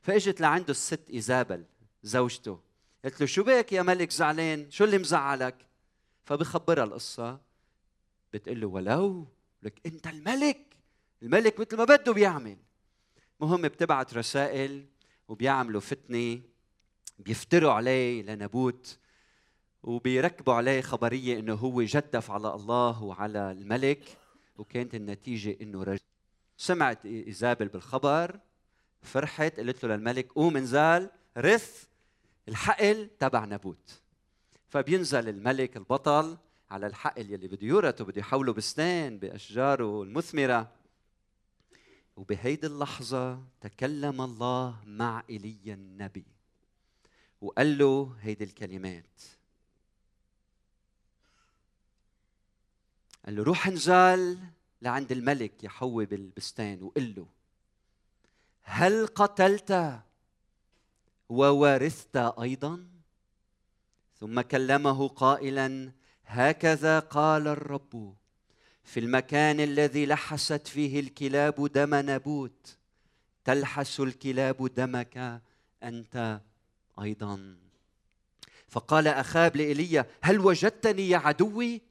فاجت 0.00 0.40
لعنده 0.40 0.70
الست 0.70 1.10
إيزابل 1.10 1.64
زوجته. 2.02 2.60
قالت 3.04 3.20
له 3.20 3.26
شو 3.26 3.42
بك 3.42 3.72
يا 3.72 3.82
ملك 3.82 4.10
زعلان؟ 4.10 4.70
شو 4.70 4.84
اللي 4.84 4.98
مزعلك؟ 4.98 5.66
فبخبرها 6.24 6.84
القصة. 6.84 7.40
بتقول 8.32 8.60
له 8.60 8.66
ولو 8.66 9.26
لك 9.62 9.80
أنت 9.86 10.06
الملك 10.06 10.76
الملك 11.22 11.60
مثل 11.60 11.76
ما 11.76 11.84
بده 11.84 12.12
بيعمل. 12.12 12.56
مهم 13.40 13.62
بتبعت 13.62 14.14
رسائل 14.14 14.86
وبيعملوا 15.28 15.80
فتنة 15.80 16.40
بيفتروا 17.18 17.72
عليه 17.72 18.22
لنبوت 18.22 18.98
وبيركبوا 19.82 20.54
عليه 20.54 20.80
خبرية 20.80 21.38
إنه 21.38 21.54
هو 21.54 21.82
جدف 21.82 22.30
على 22.30 22.54
الله 22.54 23.02
وعلى 23.02 23.52
الملك 23.52 24.18
وكانت 24.56 24.94
النتيجة 24.94 25.56
إنه 25.60 25.82
رجل 25.82 26.07
سمعت 26.58 27.06
إيزابل 27.06 27.68
بالخبر 27.68 28.40
فرحت 29.02 29.56
قالت 29.56 29.84
له 29.84 29.96
للملك 29.96 30.32
قوم 30.32 30.56
انزل 30.56 31.10
رث 31.38 31.84
الحقل 32.48 33.10
تبع 33.18 33.44
نبوت 33.44 34.00
فبينزل 34.68 35.28
الملك 35.28 35.76
البطل 35.76 36.38
على 36.70 36.86
الحقل 36.86 37.30
يلي 37.30 37.48
بده 37.48 37.66
يورثه 37.66 38.04
بده 38.04 38.20
يحوله 38.20 38.52
بستان 38.52 39.18
بأشجاره 39.18 40.02
المثمرة. 40.02 40.72
وبهيدي 42.16 42.66
اللحظة 42.66 43.42
تكلم 43.60 44.20
الله 44.20 44.80
مع 44.86 45.22
إيليا 45.30 45.74
النبي 45.74 46.24
وقال 47.40 47.78
له 47.78 48.16
هيدي 48.20 48.44
الكلمات. 48.44 49.22
قال 53.26 53.36
له 53.36 53.42
روح 53.42 53.66
انزل 53.66 54.38
لعند 54.82 55.12
الملك 55.12 55.64
يحوي 55.64 56.06
بالبستان 56.06 56.82
وقل 56.82 57.14
له 57.16 57.26
هل 58.62 59.06
قتلت 59.06 60.00
وورثت 61.28 62.16
أيضا؟ 62.16 62.86
ثم 64.20 64.40
كلمه 64.40 65.08
قائلا 65.08 65.92
هكذا 66.26 66.98
قال 66.98 67.48
الرب 67.48 68.14
في 68.84 69.00
المكان 69.00 69.60
الذي 69.60 70.06
لحست 70.06 70.66
فيه 70.68 71.00
الكلاب 71.00 71.72
دم 71.72 71.94
نبوت 71.94 72.76
تلحس 73.44 74.00
الكلاب 74.00 74.74
دمك 74.74 75.42
أنت 75.82 76.40
أيضا. 77.00 77.56
فقال 78.68 79.08
أخاب 79.08 79.56
لإيليا 79.56 80.06
هل 80.20 80.40
وجدتني 80.40 81.08
يا 81.08 81.18
عدوي؟ 81.18 81.82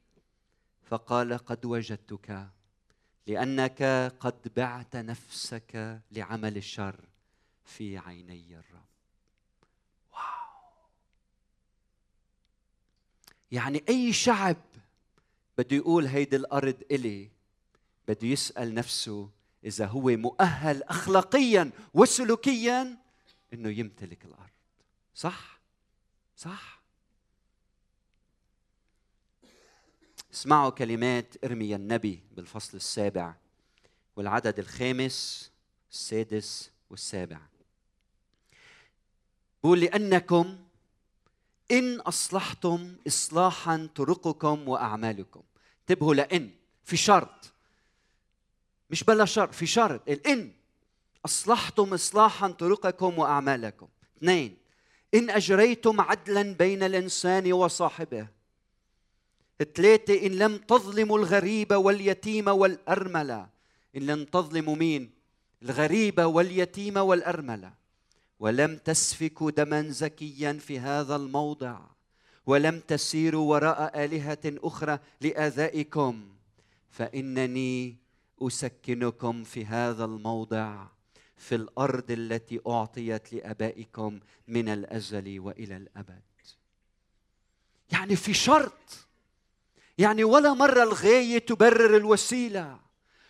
فقال 0.83 1.37
قد 1.37 1.65
وجدتك. 1.65 2.47
لأنك 3.27 3.83
قد 4.19 4.53
بعت 4.55 4.95
نفسك 4.95 6.01
لعمل 6.11 6.57
الشر 6.57 7.05
في 7.65 7.97
عيني 7.97 8.57
الرب 8.57 8.87
يعني 13.51 13.83
أي 13.89 14.13
شعب 14.13 14.57
بده 15.57 15.75
يقول 15.75 16.07
هيدي 16.07 16.35
الأرض 16.35 16.83
إلي 16.91 17.29
بده 18.07 18.27
يسأل 18.27 18.73
نفسه 18.73 19.29
إذا 19.63 19.85
هو 19.85 20.01
مؤهل 20.01 20.83
أخلاقيا 20.83 21.71
وسلوكيا 21.93 22.97
إنه 23.53 23.69
يمتلك 23.69 24.25
الأرض 24.25 24.49
صح؟ 25.13 25.59
صح؟ 26.35 26.76
اسمعوا 30.37 30.69
كلمات 30.69 31.35
ارميا 31.43 31.75
النبي 31.75 32.23
بالفصل 32.31 32.77
السابع 32.77 33.33
والعدد 34.15 34.59
الخامس 34.59 35.51
السادس 35.91 36.71
والسابع. 36.89 37.39
بقول 39.63 39.79
لأنكم 39.79 40.57
إن 41.71 41.99
أصلحتم 41.99 42.95
إصلاحا 43.07 43.89
طرقكم 43.95 44.69
وأعمالكم. 44.69 45.41
انتبهوا 45.81 46.15
لإن 46.15 46.49
في 46.83 46.97
شرط. 46.97 47.53
مش 48.89 49.03
بلا 49.03 49.25
شرط 49.25 49.53
في 49.53 49.65
شرط. 49.65 50.09
الإن 50.09 50.51
أصلحتم 51.25 51.93
إصلاحا 51.93 52.47
طرقكم 52.47 53.19
وأعمالكم. 53.19 53.87
اثنين 54.17 54.57
إن 55.13 55.29
أجريتم 55.29 56.01
عدلا 56.01 56.53
بين 56.53 56.83
الإنسان 56.83 57.53
وصاحبه. 57.53 58.36
ثلاثة 59.63 60.25
إن 60.25 60.31
لم 60.31 60.57
تظلموا 60.57 61.17
الغريب 61.17 61.73
واليتيم 61.73 62.47
والأرملة. 62.47 63.49
إن 63.95 64.01
لم 64.01 64.25
تظلموا 64.25 64.75
مين؟ 64.75 65.11
الغريب 65.63 66.19
واليتيم 66.19 66.97
والأرملة. 66.97 67.73
ولم 68.39 68.77
تسفكوا 68.77 69.51
دما 69.51 69.89
زكيا 69.89 70.53
في 70.53 70.79
هذا 70.79 71.15
الموضع. 71.15 71.79
ولم 72.45 72.79
تسيروا 72.79 73.49
وراء 73.49 74.05
آلهة 74.05 74.39
أخرى 74.45 74.99
لآذائكم. 75.21 76.27
فإنني 76.91 77.95
أسكنكم 78.41 79.43
في 79.43 79.65
هذا 79.65 80.05
الموضع 80.05 80.87
في 81.37 81.55
الأرض 81.55 82.11
التي 82.11 82.59
أعطيت 82.67 83.33
لآبائكم 83.33 84.19
من 84.47 84.69
الأزل 84.69 85.39
وإلى 85.39 85.77
الأبد. 85.77 86.21
يعني 87.91 88.15
في 88.15 88.33
شرط 88.33 89.06
يعني 89.97 90.23
ولا 90.23 90.53
مرة 90.53 90.83
الغاية 90.83 91.37
تبرر 91.37 91.97
الوسيلة 91.97 92.79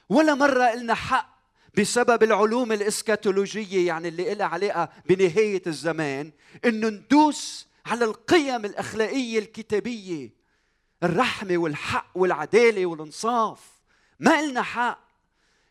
ولا 0.09 0.33
مرة 0.33 0.75
لنا 0.75 0.93
حق 0.93 1.37
بسبب 1.77 2.23
العلوم 2.23 2.71
الإسكاتولوجية 2.71 3.87
يعني 3.87 4.07
اللي 4.07 4.33
لها 4.33 4.45
علاقة 4.47 4.89
بنهاية 5.05 5.61
الزمان 5.67 6.31
إنه 6.65 6.89
ندوس 6.89 7.67
على 7.85 8.05
القيم 8.05 8.65
الأخلاقية 8.65 9.39
الكتابية 9.39 10.29
الرحمة 11.03 11.57
والحق 11.57 12.07
والعدالة 12.15 12.85
والإنصاف. 12.85 13.59
ما 14.19 14.41
لنا 14.41 14.61
حق. 14.61 15.07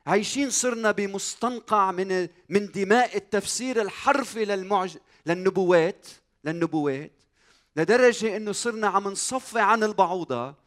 عايشين 0.07 0.51
صرنا 0.51 0.91
بمستنقع 0.91 1.93
من 1.93 2.29
من 2.49 2.71
دماء 2.71 3.17
التفسير 3.17 3.83
الحرفي 3.83 4.45
للمعج 4.45 4.97
للنبوات 5.27 6.07
للنبوات 6.45 7.13
لدرجة 7.77 8.37
إنه 8.37 8.53
صرنا 8.53 8.89
عم 8.89 9.09
نصفي 9.09 9.61
عن 9.61 9.85
البعوضة. 9.85 10.66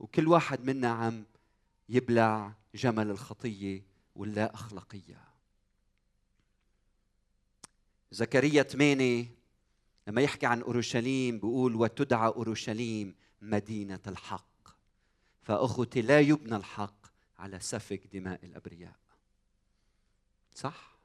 وكل 0.00 0.28
واحد 0.28 0.64
منا 0.64 0.88
عم 0.88 1.24
يبلع 1.88 2.52
جمل 2.74 3.10
الخطية 3.10 3.82
واللا 4.16 4.54
أخلاقية 4.54 5.24
زكريا 8.10 8.62
8 8.62 9.26
لما 10.06 10.22
يحكي 10.22 10.46
عن 10.46 10.62
أورشليم 10.62 11.36
بيقول 11.36 11.74
وتدعى 11.74 12.26
أورشليم 12.26 13.14
مدينة 13.42 14.00
الحق 14.06 14.68
فأخوتي 15.42 16.02
لا 16.02 16.20
يبنى 16.20 16.56
الحق 16.56 17.06
على 17.38 17.60
سفك 17.60 18.06
دماء 18.12 18.44
الأبرياء 18.44 18.96
صح؟ 20.54 20.98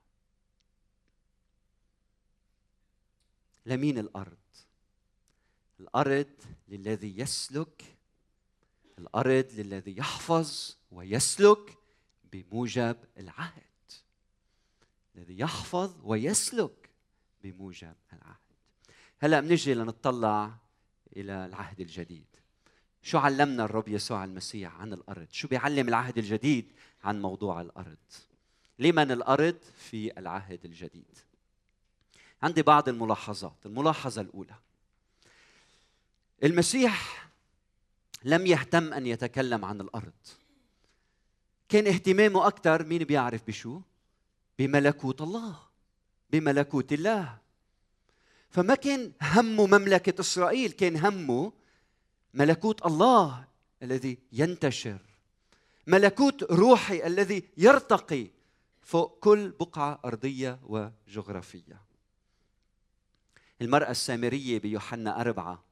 لمين 3.65 3.97
الأرض؟ 3.97 4.37
الأرض 5.79 6.33
للذي 6.67 7.19
يسلك 7.19 7.94
الأرض 8.99 9.47
للذي 9.53 9.97
يحفظ 9.97 10.75
ويسلك 10.91 11.77
بموجب 12.31 12.97
العهد. 13.17 13.63
الذي 15.15 15.39
يحفظ 15.39 15.95
ويسلك 16.03 16.89
بموجب 17.43 17.93
العهد. 18.13 18.35
هلا 19.19 19.39
بنجي 19.39 19.73
لنطلع 19.73 20.57
إلى 21.17 21.45
العهد 21.45 21.79
الجديد. 21.79 22.25
شو 23.01 23.17
علمنا 23.17 23.65
الرب 23.65 23.87
يسوع 23.87 24.23
المسيح 24.23 24.75
عن 24.75 24.93
الأرض؟ 24.93 25.27
شو 25.31 25.47
بيعلم 25.47 25.87
العهد 25.87 26.17
الجديد 26.17 26.71
عن 27.03 27.21
موضوع 27.21 27.61
الأرض؟ 27.61 27.97
لمن 28.79 29.11
الأرض 29.11 29.57
في 29.77 30.19
العهد 30.19 30.65
الجديد؟ 30.65 31.17
عندي 32.43 32.61
بعض 32.61 32.89
الملاحظات 32.89 33.65
الملاحظة 33.65 34.21
الأولى. 34.21 34.55
المسيح 36.43 37.24
لم 38.25 38.47
يهتم 38.47 38.93
أن 38.93 39.05
يتكلم 39.05 39.65
عن 39.65 39.81
الأرض. 39.81 40.13
كان 41.69 41.87
اهتمامه 41.87 42.47
أكثر 42.47 42.85
مين 42.85 43.03
بيعرف 43.03 43.47
بشو؟ 43.47 43.81
بملكوت 44.59 45.21
الله 45.21 45.59
بملكوت 46.29 46.93
الله. 46.93 47.37
فما 48.49 48.75
كان 48.75 49.11
همه 49.21 49.67
مملكة 49.67 50.21
إسرائيل 50.21 50.71
كان 50.71 50.97
همه 50.97 51.53
ملكوت 52.33 52.85
الله 52.85 53.47
الذي 53.83 54.17
ينتشر 54.31 54.97
ملكوت 55.87 56.43
روحي 56.43 57.07
الذي 57.07 57.43
يرتقي 57.57 58.27
فوق 58.81 59.19
كل 59.19 59.49
بقعة 59.49 59.99
أرضية 60.05 60.59
وجغرافية. 60.63 61.81
المرأة 63.61 63.91
السامرية 63.91 64.59
بيوحنا 64.59 65.21
أربعة 65.21 65.63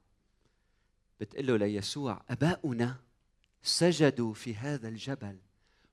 بتقول 1.24 1.48
له 1.48 1.58
ليسوع 1.58 2.22
أباؤنا 2.30 2.96
سجدوا 3.64 4.34
في 4.34 4.56
هذا 4.56 4.88
الجبل 4.88 5.38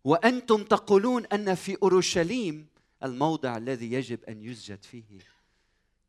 وأنتم 0.04 0.64
تقولون 0.64 1.26
أن 1.26 1.54
في 1.54 1.76
أورشليم 1.82 2.66
الموضع 3.04 3.56
الذي 3.56 3.92
يجب 3.92 4.24
أن 4.24 4.42
يسجد 4.42 4.84
فيه. 4.84 5.04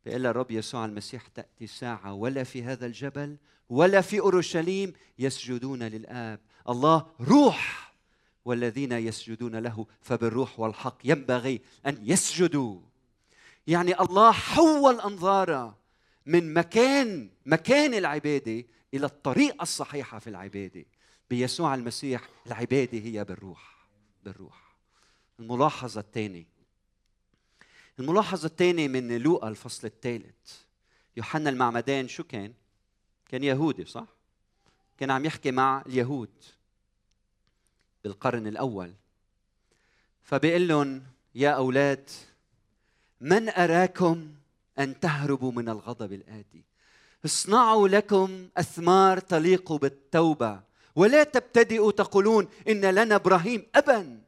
بيقول 0.04 0.26
الرب 0.26 0.50
يسوع 0.50 0.84
المسيح 0.84 1.26
تأتي 1.26 1.66
ساعة 1.66 2.14
ولا 2.14 2.44
في 2.44 2.62
هذا 2.62 2.86
الجبل 2.86 3.36
ولا 3.68 4.00
في 4.00 4.20
أورشليم 4.20 4.92
يسجدون 5.18 5.82
للآب. 5.82 6.40
الله 6.68 7.06
روح 7.20 7.92
والذين 8.44 8.92
يسجدون 8.92 9.56
له 9.56 9.86
فبالروح 10.00 10.60
والحق 10.60 10.98
ينبغي 11.04 11.60
أن 11.86 11.98
يسجدوا. 12.02 12.80
يعني 13.66 14.00
الله 14.00 14.32
حول 14.32 15.00
أنظارة 15.00 15.78
من 16.26 16.54
مكان 16.54 17.30
مكان 17.46 17.94
العبادة 17.94 18.64
إلى 18.94 19.06
الطريقة 19.06 19.62
الصحيحة 19.62 20.18
في 20.18 20.30
العبادة. 20.30 20.84
بيسوع 21.30 21.74
المسيح 21.74 22.28
العبادة 22.46 22.98
هي 22.98 23.24
بالروح 23.24 23.88
بالروح. 24.24 24.76
الملاحظة 25.40 26.00
الثانية. 26.00 26.46
الملاحظة 27.98 28.46
الثانية 28.46 28.88
من 28.88 29.16
لوقا 29.18 29.48
الفصل 29.48 29.86
الثالث. 29.86 30.62
يوحنا 31.16 31.50
المعمدان 31.50 32.08
شو 32.08 32.24
كان؟ 32.24 32.54
كان 33.28 33.44
يهودي 33.44 33.84
صح؟ 33.84 34.06
كان 34.98 35.10
عم 35.10 35.24
يحكي 35.24 35.50
مع 35.50 35.82
اليهود 35.86 36.30
بالقرن 38.04 38.46
الأول. 38.46 38.94
فبيقول 40.22 40.68
لهم 40.68 41.02
يا 41.34 41.50
أولاد 41.50 42.10
من 43.20 43.48
أراكم 43.48 44.34
أن 44.78 45.00
تهربوا 45.00 45.52
من 45.52 45.68
الغضب 45.68 46.12
الآتي؟ 46.12 46.64
اصنعوا 47.24 47.88
لكم 47.88 48.48
أثمار 48.56 49.18
تليق 49.18 49.72
بالتوبة. 49.72 50.60
ولا 50.96 51.24
تبتدئوا 51.24 51.92
تقولون 51.92 52.48
إن 52.68 52.80
لنا 52.84 53.14
إبراهيم 53.14 53.66
أبا 53.74 54.20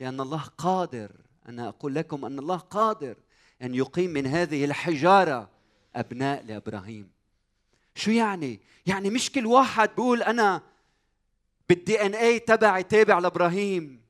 لأن 0.00 0.20
الله 0.20 0.42
قادر. 0.58 1.10
أنا 1.48 1.68
أقول 1.68 1.94
لكم 1.94 2.24
أن 2.24 2.38
الله 2.38 2.56
قادر 2.56 3.16
أن 3.62 3.74
يقيم 3.74 4.10
من 4.10 4.26
هذه 4.26 4.64
الحجارة 4.64 5.50
أبناء 5.96 6.44
لإبراهيم. 6.44 7.10
شو 7.94 8.10
يعني؟ 8.10 8.60
يعني 8.86 9.10
مش 9.10 9.32
كل 9.32 9.46
واحد 9.46 9.88
بيقول 9.88 10.22
أنا 10.22 10.62
بالدي 11.68 12.06
إن 12.06 12.14
اي 12.14 12.38
تبعي 12.38 12.82
تابع 12.82 13.18
لإبراهيم. 13.18 14.00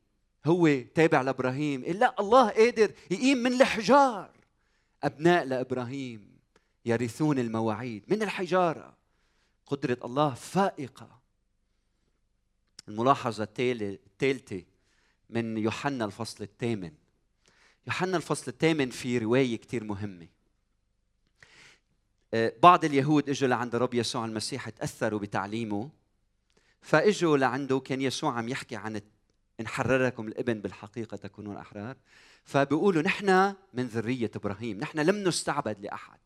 هو 0.47 0.81
تابع 0.95 1.23
لإبراهيم. 1.23 1.85
لا 1.85 2.15
الله 2.21 2.49
قادر 2.49 2.91
يقيم 3.11 3.39
من 3.39 3.53
الحجار 3.53 4.31
أبناء 5.03 5.45
لإبراهيم. 5.45 6.36
يرثون 6.87 7.39
المواعيد 7.39 8.05
من 8.09 8.23
الحجارة. 8.23 8.97
قدرة 9.67 9.99
الله 10.05 10.35
فائقة. 10.35 11.21
الملاحظة 12.89 13.49
الثالثه 13.59 14.63
من 15.31 15.59
يوحنا 15.59 16.05
الفصل 16.05 16.45
الثامن. 16.45 16.93
يوحنا 17.87 18.17
الفصل 18.17 18.51
الثامن 18.51 18.91
في 18.91 19.19
رواية 19.19 19.57
كثير 19.57 19.85
مهمة. 19.85 20.29
آه، 22.35 22.53
بعض 22.63 22.85
اليهود 22.85 23.31
إجوا 23.31 23.49
لعند 23.49 23.75
الرب 23.75 23.95
يسوع 23.95 24.25
المسيح 24.25 24.69
تأثروا 24.69 25.21
بتعليمه 25.21 25.91
فإجوا 26.81 27.37
لعنده 27.37 27.79
كان 27.79 28.01
يسوع 28.03 28.33
عم 28.33 28.49
يحكي 28.49 28.77
عن 28.77 29.01
إن 29.61 29.69
حرركم 29.69 30.29
الإبن 30.29 30.61
بالحقيقة 30.61 31.17
تكونون 31.17 31.57
احرار 31.57 31.97
فبيقولوا 32.45 33.03
نحن 33.03 33.55
من 33.75 33.87
ذرية 33.87 34.31
إبراهيم 34.37 34.79
نحن 34.79 34.99
لم 34.99 35.29
نستعبد 35.29 35.81
لأحد. 35.81 36.19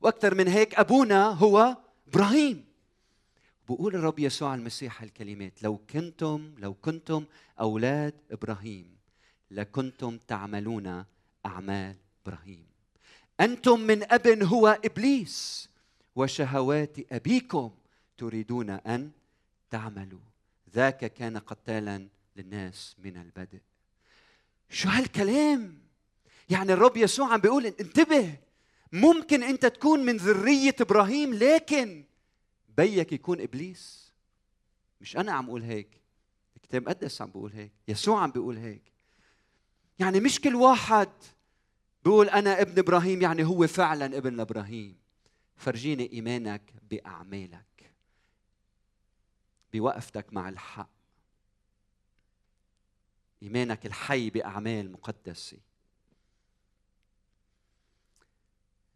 وأكثر 0.00 0.34
من 0.34 0.48
هيك 0.48 0.74
أبونا 0.74 1.28
هو 1.28 1.76
إبراهيم. 2.08 2.64
بقول 3.68 3.94
الرب 3.94 4.18
يسوع 4.18 4.54
المسيح 4.54 5.02
الكلمات 5.02 5.62
لو 5.62 5.78
كنتم 5.78 6.54
لو 6.58 6.74
كنتم 6.74 7.24
أولاد 7.60 8.14
إبراهيم 8.30 8.96
لكنتم 9.50 10.18
تعملون 10.18 11.04
أعمال 11.46 11.96
إبراهيم. 12.26 12.66
أنتم 13.40 13.80
من 13.80 14.12
اب 14.12 14.42
هو 14.42 14.78
إبليس 14.84 15.68
وشهوات 16.16 17.12
أبيكم 17.12 17.70
تريدون 18.18 18.70
أن 18.70 19.10
تعملوا. 19.70 20.20
ذاك 20.74 21.12
كان 21.14 21.38
قتالا 21.38 22.08
للناس 22.36 22.96
من 22.98 23.16
البدء. 23.16 23.60
شو 24.70 24.88
هالكلام؟ 24.88 25.78
يعني 26.50 26.72
الرب 26.72 26.96
يسوع 26.96 27.32
عم 27.32 27.40
بيقول 27.40 27.66
انتبه 27.66 28.36
ممكن 28.92 29.42
انت 29.42 29.66
تكون 29.66 30.00
من 30.00 30.16
ذرية 30.16 30.76
إبراهيم 30.80 31.34
لكن 31.34 32.04
بيك 32.76 33.12
يكون 33.12 33.40
إبليس. 33.40 34.12
مش 35.00 35.16
أنا 35.16 35.32
عم 35.32 35.46
أقول 35.48 35.62
هيك 35.62 36.00
الكتاب 36.56 36.82
المقدس 36.82 37.22
عم 37.22 37.28
بيقول 37.30 37.52
هيك 37.52 37.72
يسوع 37.88 38.22
عم 38.22 38.30
بيقول 38.30 38.56
هيك. 38.56 38.92
يعني 39.98 40.20
مش 40.20 40.40
كل 40.40 40.54
واحد 40.54 41.08
بيقول 42.04 42.28
أنا 42.28 42.60
ابن 42.60 42.78
إبراهيم 42.78 43.22
يعني 43.22 43.44
هو 43.44 43.66
فعلا 43.66 44.18
ابن 44.18 44.36
لابراهيم 44.36 44.96
فرجيني 45.56 46.12
إيمانك 46.12 46.74
بأعمالك 46.90 47.92
بوقفتك 49.72 50.32
مع 50.32 50.48
الحق. 50.48 50.90
إيمانك 53.42 53.86
الحي 53.86 54.30
بأعمال 54.30 54.92
مقدسة. 54.92 55.58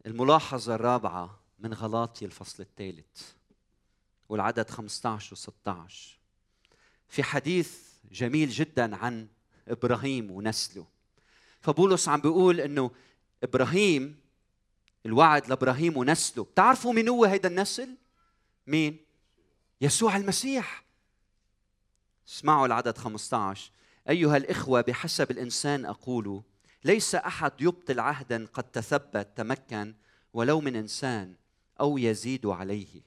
الملاحظة 0.05 0.75
الرابعة 0.75 1.39
من 1.59 1.73
غلاطي 1.73 2.25
الفصل 2.25 2.63
الثالث 2.63 3.31
والعدد 4.29 4.69
15 4.69 5.33
و 5.33 5.35
16 5.35 6.17
في 7.07 7.23
حديث 7.23 7.79
جميل 8.11 8.49
جدا 8.49 8.95
عن 8.95 9.27
إبراهيم 9.67 10.31
ونسله. 10.31 10.85
فبولس 11.61 12.09
عم 12.09 12.21
بيقول 12.21 12.59
إنه 12.59 12.91
إبراهيم 13.43 14.19
الوعد 15.05 15.47
لإبراهيم 15.47 15.97
ونسله. 15.97 16.43
بتعرفوا 16.43 16.93
مين 16.93 17.09
هو 17.09 17.25
هيدا 17.25 17.49
النسل؟ 17.49 17.95
مين؟ 18.67 18.97
يسوع 19.81 20.17
المسيح. 20.17 20.83
اسمعوا 22.27 22.65
العدد 22.65 22.97
15 22.97 23.71
أيها 24.09 24.37
الإخوة 24.37 24.81
بحسب 24.81 25.31
الإنسان 25.31 25.85
أقول 25.85 26.43
ليس 26.85 27.15
أحد 27.15 27.51
يبطل 27.61 27.99
عهدا 27.99 28.45
قد 28.53 28.63
تثبت 28.63 29.27
تمكن 29.35 29.93
ولو 30.33 30.61
من 30.61 30.75
إنسان 30.75 31.35
أو 31.79 31.97
يزيد 31.97 32.45
عليه. 32.45 33.01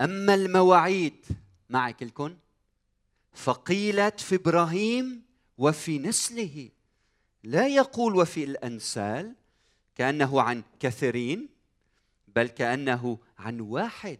أما 0.00 0.34
المواعيد 0.34 1.24
معي 1.70 1.92
كلكم 1.92 2.36
فقيلت 3.32 4.20
في 4.20 4.34
إبراهيم 4.34 5.22
وفي 5.58 5.98
نسله. 5.98 6.68
لا 7.44 7.66
يقول 7.66 8.16
وفي 8.16 8.44
الأنسال 8.44 9.34
كأنه 9.94 10.42
عن 10.42 10.62
كثيرين 10.80 11.48
بل 12.28 12.46
كأنه 12.46 13.18
عن 13.38 13.60
واحد 13.60 14.18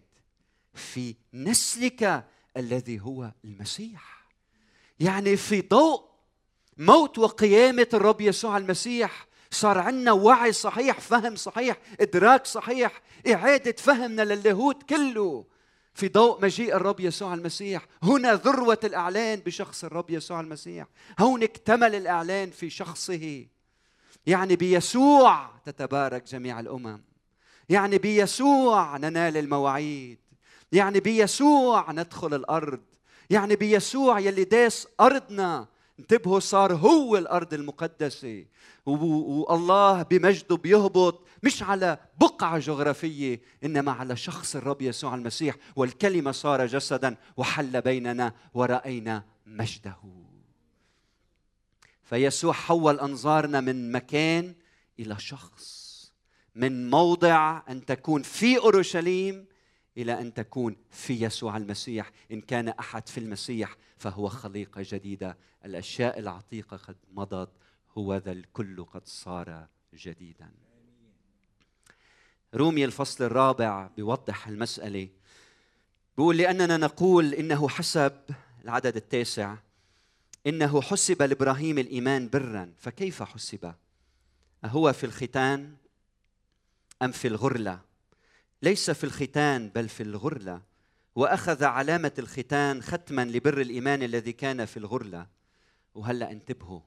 في 0.74 1.14
نسلك 1.34 2.24
الذي 2.56 3.00
هو 3.00 3.32
المسيح. 3.44 4.28
يعني 5.00 5.36
في 5.36 5.60
ضوء 5.60 6.07
موت 6.78 7.18
وقيامة 7.18 7.86
الرب 7.94 8.20
يسوع 8.20 8.56
المسيح. 8.56 9.28
صار 9.50 9.78
عندنا 9.78 10.12
وعي 10.12 10.52
صحيح 10.52 11.00
فهم 11.00 11.36
صحيح 11.36 11.76
إدراك 12.00 12.46
صحيح 12.46 13.02
إعادة 13.32 13.74
فهمنا 13.78 14.22
للاهوت 14.22 14.82
كله 14.82 15.44
في 15.94 16.08
ضوء 16.08 16.42
مجيء 16.42 16.76
الرب 16.76 17.00
يسوع 17.00 17.34
المسيح. 17.34 17.86
هنا 18.02 18.34
ذروة 18.34 18.78
الإعلان 18.84 19.40
بشخص 19.40 19.84
الرب 19.84 20.10
يسوع 20.10 20.40
المسيح. 20.40 20.86
هون 21.18 21.42
اكتمل 21.42 21.94
الإعلان 21.94 22.50
في 22.50 22.70
شخصه. 22.70 23.46
يعني 24.26 24.56
بيسوع 24.56 25.50
تتبارك 25.64 26.24
جميع 26.24 26.60
الأمم. 26.60 27.02
يعني 27.68 27.98
بيسوع 27.98 28.96
ننال 28.96 29.36
المواعيد. 29.36 30.18
يعني 30.72 31.00
بيسوع 31.00 31.92
ندخل 31.92 32.34
الأرض. 32.34 32.80
يعني 33.30 33.56
بيسوع 33.56 34.18
يلي 34.18 34.44
داس 34.44 34.88
أرضنا. 35.00 35.66
انتبهوا 35.98 36.40
صار 36.40 36.74
هو 36.74 37.16
الأرض 37.16 37.54
المقدسة. 37.54 38.44
والله 38.86 40.02
بمجده 40.02 40.56
بيهبط 40.56 41.26
مش 41.42 41.62
على 41.62 41.98
بقعة 42.20 42.58
جغرافية 42.58 43.40
إنما 43.64 43.92
على 43.92 44.16
شخص 44.16 44.56
الرب 44.56 44.82
يسوع 44.82 45.14
المسيح. 45.14 45.56
والكلمة 45.76 46.32
صار 46.32 46.66
جسدا 46.66 47.16
وحل 47.36 47.80
بيننا 47.80 48.34
ورأينا 48.54 49.24
مجده. 49.46 49.96
فيسوع 52.04 52.52
حول 52.52 53.00
أنظارنا 53.00 53.60
من 53.60 53.92
مكان 53.92 54.54
إلى 55.00 55.18
شخص 55.18 55.88
من 56.54 56.90
موضع 56.90 57.62
أن 57.68 57.84
تكون 57.84 58.22
في 58.22 58.58
أورشليم 58.58 59.46
إلى 59.98 60.20
أن 60.20 60.34
تكون 60.34 60.76
في 60.90 61.22
يسوع 61.22 61.56
المسيح. 61.56 62.10
إن 62.32 62.40
كان 62.40 62.68
أحد 62.68 63.08
في 63.08 63.18
المسيح 63.18 63.76
فهو 63.96 64.28
خليقة 64.28 64.82
جديدة. 64.84 65.36
الأشياء 65.64 66.18
العتيقة 66.18 66.76
قد 66.76 66.96
مضت 67.12 67.50
هو 67.98 68.16
ذا 68.16 68.32
الكل 68.32 68.84
قد 68.84 69.06
صار 69.06 69.66
جديدا. 69.94 70.50
رومي 72.54 72.84
الفصل 72.84 73.24
الرابع 73.24 73.86
بيوضح 73.96 74.48
المسألة. 74.48 75.08
بيقول 76.16 76.36
لأننا 76.36 76.76
نقول 76.76 77.34
إنه 77.34 77.68
حسب 77.68 78.12
العدد 78.64 78.96
التاسع 78.96 79.56
إنه 80.46 80.82
حسب 80.82 81.22
لإبراهيم 81.22 81.78
الإيمان 81.78 82.28
برا. 82.28 82.72
فكيف 82.78 83.22
حسب؟ 83.22 83.74
أهو 84.64 84.92
في 84.92 85.04
الختان 85.04 85.76
أم 87.02 87.12
في 87.12 87.28
الغرلة؟ 87.28 87.87
ليس 88.62 88.90
في 88.90 89.04
الختان 89.04 89.68
بل 89.68 89.88
في 89.88 90.02
الغرلة 90.02 90.62
وأخذ 91.14 91.64
علامة 91.64 92.12
الختان 92.18 92.82
ختما 92.82 93.24
لبر 93.24 93.60
الإيمان 93.60 94.02
الذي 94.02 94.32
كان 94.32 94.64
في 94.64 94.76
الغرلة. 94.76 95.26
وهلأ 95.94 96.32
انتبهوا. 96.32 96.80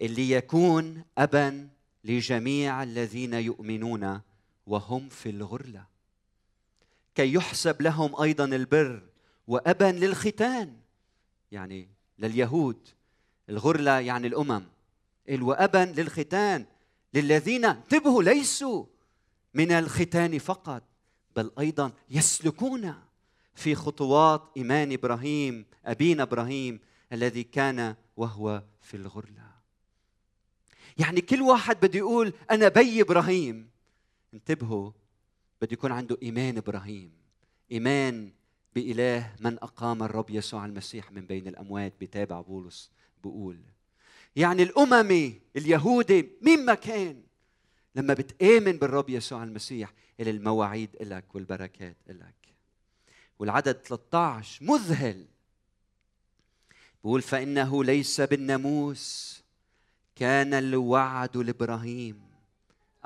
اللي 0.00 0.30
يكون 0.30 1.04
أبا 1.18 1.68
لجميع 2.04 2.82
الذين 2.82 3.34
يؤمنون 3.34 4.20
وهم 4.66 5.08
في 5.08 5.30
الغرلة. 5.30 5.86
كي 7.14 7.32
يحسب 7.32 7.82
لهم 7.82 8.20
أيضا 8.20 8.44
البر 8.44 9.02
وابا 9.46 9.92
للختان 9.92 10.76
يعني 11.52 11.88
لليهود. 12.18 12.88
الغرلة 13.48 14.00
يعني 14.00 14.26
الأمم. 14.26 14.64
وابا 15.30 15.92
للختان. 15.96 16.66
للذين 17.14 17.64
انتبهوا 17.64 18.22
ليسوا. 18.22 18.86
من 19.54 19.72
الختان 19.72 20.38
فقط 20.38 20.82
بل 21.36 21.50
أيضا 21.58 21.92
يسلكون 22.10 22.94
في 23.54 23.74
خطوات 23.74 24.42
إيمان 24.56 24.92
إبراهيم 24.92 25.66
أبينا 25.84 26.22
إبراهيم 26.22 26.80
الذي 27.12 27.42
كان 27.42 27.96
وهو 28.16 28.62
في 28.82 28.96
الغرلة. 28.96 29.54
يعني 30.98 31.20
كل 31.20 31.42
واحد 31.42 31.76
بده 31.80 31.98
يقول 31.98 32.32
أنا 32.50 32.68
بي 32.68 33.00
إبراهيم. 33.00 33.70
انتبهوا 34.34 34.90
بده 35.62 35.72
يكون 35.72 35.92
عنده 35.92 36.18
إيمان 36.22 36.56
إبراهيم. 36.56 37.12
إيمان 37.72 38.32
بإله 38.74 39.34
من 39.40 39.58
أقام 39.62 40.02
الرب 40.02 40.30
يسوع 40.30 40.64
المسيح 40.64 41.12
من 41.12 41.26
بين 41.26 41.48
الأموات 41.48 41.92
بتابع 42.00 42.40
بولس 42.40 42.90
بقول. 43.24 43.60
يعني 44.36 44.62
الاممي 44.62 45.40
اليهودي 45.56 46.30
مين 46.42 46.64
ما 46.64 46.74
كان 46.74 47.23
لما 47.94 48.14
بتآمن 48.14 48.72
بالرب 48.72 49.10
يسوع 49.10 49.42
المسيح 49.42 49.92
إلى 50.20 50.30
المواعيد 50.30 50.90
إلك 51.00 51.34
والبركات 51.34 51.96
إلك. 52.10 52.34
والعدد 53.38 53.72
13 53.72 54.64
مذهل. 54.64 55.26
بقول 57.04 57.22
فإنه 57.22 57.84
ليس 57.84 58.20
بالناموس 58.20 59.42
كان 60.16 60.54
الوعد 60.54 61.36
لإبراهيم 61.36 62.22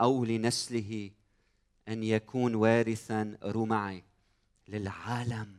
أو 0.01 0.25
لنسله 0.25 1.11
أن 1.89 2.03
يكون 2.03 2.55
وارثا 2.55 3.39
رمعي 3.43 4.05
للعالم 4.69 5.57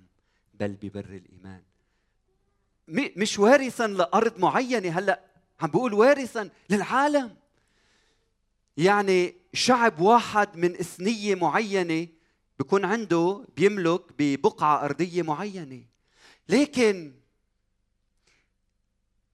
بل 0.54 0.78
ببر 0.82 1.06
الإيمان. 1.06 1.62
مش 3.18 3.40
وارثا 3.40 3.88
لأرض 3.88 4.40
معينة 4.40 5.00
هلأ 5.00 5.22
عم 5.60 5.70
بقول 5.70 5.94
وارثا 5.94 6.50
للعالم. 6.70 7.39
يعني 8.80 9.36
شعب 9.54 10.00
واحد 10.00 10.58
من 10.58 10.72
إثنية 10.72 11.36
معينة 11.36 12.08
بيكون 12.60 12.86
عنده 12.86 13.46
بيملك 13.58 14.02
ببقعة 14.20 14.86
أرضية 14.86 15.22
معينة. 15.22 15.84
لكن 16.50 17.14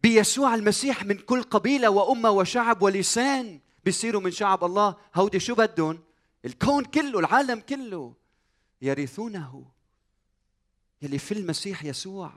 بيسوع 0.04 0.56
المسيح 0.56 1.04
من 1.04 1.18
كل 1.18 1.44
قبيلة 1.44 1.90
وأمة 1.90 2.30
وشعب 2.30 2.82
ولسان 2.82 3.60
بيصيروا 3.84 4.22
من 4.22 4.32
شعب 4.32 4.64
الله. 4.64 4.96
هودي 5.16 5.40
شو 5.40 5.56
بدهم؟ 5.56 6.04
الكون 6.46 6.86
كله 6.86 7.20
العالم 7.20 7.60
كله 7.60 8.14
يرثونه. 8.82 9.66
يلي 11.02 11.20
في 11.20 11.32
المسيح 11.34 11.86
يسوع. 11.86 12.34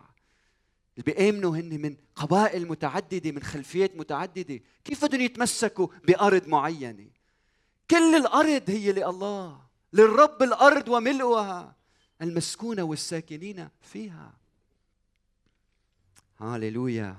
اللي 0.99 1.13
بيآمنوا 1.13 1.57
هن 1.57 1.81
من 1.81 1.97
قبائل 2.15 2.69
متعددة 2.69 3.33
من 3.33 3.43
خلفيات 3.43 3.97
متعددة. 3.97 4.61
كيف 4.85 5.05
بدهم 5.05 5.21
يتمسكوا 5.21 5.87
بأرض 6.05 6.49
معينة؟ 6.49 7.11
كل 7.91 8.15
الأرض 8.17 8.71
هي 8.71 8.93
لله 8.93 9.61
للرب 9.93 10.43
الأرض 10.43 10.89
وملؤها 10.89 11.77
المسكونة 12.23 12.83
والساكنين 12.83 13.69
فيها. 13.81 14.35
هاليلويا. 16.39 17.17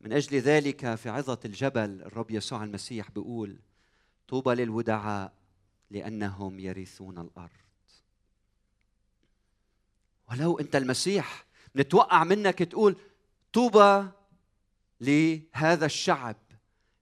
من 0.00 0.12
أجل 0.12 0.38
ذلك 0.38 0.94
في 0.94 1.08
عظة 1.08 1.38
الجبل 1.44 2.02
الرب 2.02 2.30
يسوع 2.30 2.64
المسيح 2.64 3.10
بيقول 3.10 3.58
طوبى 4.28 4.54
للودعاء 4.54 5.32
لأنهم 5.90 6.60
يرثون 6.60 7.18
الأرض. 7.18 7.50
ولو 10.30 10.58
أنت 10.58 10.76
المسيح 10.76 11.44
نتوقع 11.76 12.24
منك 12.24 12.58
تقول 12.58 12.96
طوبى 13.52 14.08
لهذا 15.00 15.86
الشعب 15.86 16.36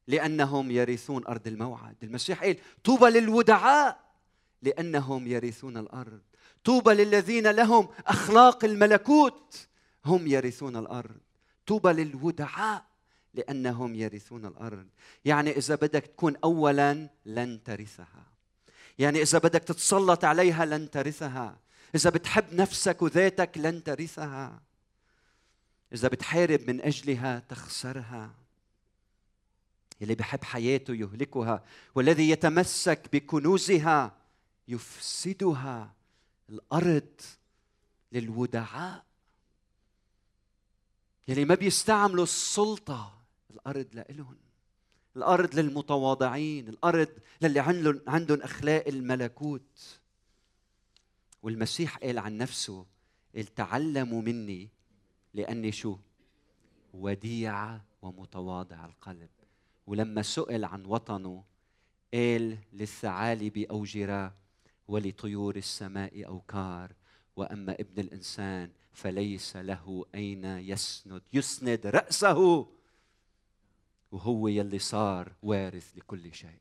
لأنهم 0.07 0.71
يرثون 0.71 1.27
أرض 1.27 1.47
الموعد. 1.47 1.97
المسيح 2.03 2.43
قال 2.43 2.57
طوبى 2.85 3.07
للودعاء 3.07 4.01
لأنهم 4.63 5.27
يرثون 5.27 5.77
الأرض. 5.77 6.21
طوبى 6.65 6.95
للذين 6.95 7.51
لهم 7.51 7.89
أخلاق 8.07 8.65
الملكوت 8.65 9.69
هم 10.05 10.27
يرثون 10.27 10.77
الأرض. 10.77 11.21
طوبى 11.67 11.93
للودعاء 11.93 12.85
لأنهم 13.35 13.95
يرثون 13.95 14.47
الأرض. 14.47 14.87
يعني 15.25 15.51
إذا 15.57 15.75
بدك 15.75 16.07
تكون 16.07 16.37
اولا 16.45 17.09
لن 17.27 17.63
ترثها. 17.63 18.27
يعني 18.99 19.23
إذا 19.23 19.39
بدك 19.39 19.65
تتسلط 19.65 20.25
عليها 20.25 20.65
لن 20.65 20.91
ترثها. 20.91 21.59
إذا 21.95 22.11
بتحب 22.11 22.55
نفسك 22.55 23.03
وذاتك 23.03 23.59
لن 23.59 23.85
ترثها. 23.85 24.63
إذا 25.93 26.09
بتحارب 26.09 26.61
من 26.71 26.81
أجلها 26.81 27.39
تخسرها. 27.39 28.35
اللي 30.03 30.15
بحب 30.15 30.45
حياته 30.45 30.95
يهلكها 30.95 31.65
والذي 31.95 32.31
يتمسك 32.31 33.09
بكنوزها 33.13 34.17
يفسدها. 34.69 35.95
الأرض 36.49 37.21
للودعاء. 38.13 39.05
يلي 41.29 41.45
ما 41.45 41.55
بيستعملوا 41.55 42.25
السلطة 42.25 43.21
الأرض 43.51 43.87
لإلهم. 43.93 44.37
الأرض 45.17 45.55
للمتواضعين 45.55 46.69
الأرض 46.69 47.09
للي 47.43 47.61
عندهم 48.07 48.43
أخلاق 48.43 48.85
الملكوت. 48.89 50.00
والمسيح 51.43 51.97
قال 51.97 52.19
عن 52.19 52.39
نفسه 52.39 52.87
قال 53.37 53.55
تعلموا 53.55 54.23
مني 54.23 54.69
لأني 55.35 55.73
شو؟ 55.73 55.97
وديع 56.95 57.81
ومتواضع 58.03 58.85
القلب. 58.85 59.29
ولما 59.87 60.23
سئل 60.23 60.65
عن 60.65 60.87
وطنه 60.87 61.45
قال 62.15 62.59
للثعالب 62.73 63.59
اوجرا 63.59 64.35
ولطيور 64.89 65.57
السماء 65.57 66.27
أوكار 66.27 66.93
وأما 67.37 67.73
ابن 67.73 68.03
الإنسان 68.03 68.71
فليس 68.93 69.57
له 69.57 70.05
أين 70.15 70.45
يسند. 70.45 71.23
يسند 71.33 71.87
رأسه 71.87 72.67
وهو 74.13 74.49
يلي 74.49 74.79
صار 74.79 75.33
وارث 75.43 75.97
لكل 75.97 76.35
شيء. 76.35 76.61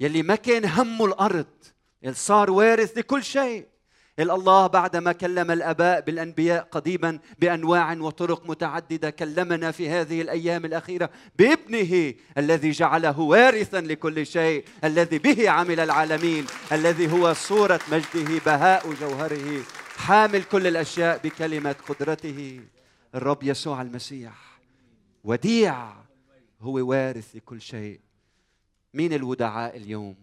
يلي 0.00 0.22
ما 0.22 0.34
كان 0.34 0.64
همه 0.64 1.04
الأرض 1.04 1.64
يلي 2.02 2.14
صار 2.14 2.50
وارث 2.50 2.98
لكل 2.98 3.24
شيء. 3.24 3.71
الله 4.20 4.66
بعدما 4.66 5.12
كلم 5.12 5.50
الأباء 5.50 6.00
بالأنبياء 6.00 6.68
قديما 6.70 7.18
بأنواع 7.38 7.92
وطرق 7.92 8.46
متعددة 8.46 9.10
كلمنا 9.10 9.70
في 9.70 9.88
هذه 9.88 10.22
الأيام 10.22 10.64
الأخيرة 10.64 11.10
بابنه 11.38 12.14
الذي 12.38 12.70
جعله 12.70 13.20
وارثا 13.20 13.80
لكل 13.80 14.26
شيء 14.26 14.64
الذي 14.84 15.18
به 15.18 15.50
عمل 15.50 15.80
العالمين 15.80 16.46
الذي 16.72 17.12
هو 17.12 17.32
صورة 17.32 17.80
مجده 17.92 18.38
بهاء 18.46 18.92
جوهره 18.92 19.62
حامل 19.96 20.44
كل 20.44 20.66
الأشياء 20.66 21.20
بكلمة 21.24 21.76
قدرته. 21.88 22.60
الرب 23.14 23.42
يسوع 23.42 23.82
المسيح 23.82 24.58
وديع 25.24 25.92
هو 26.60 26.88
وارث 26.88 27.36
لكل 27.36 27.60
شيء. 27.60 28.00
مين 28.94 29.12
الودعاء 29.12 29.76
اليوم؟ 29.76 30.16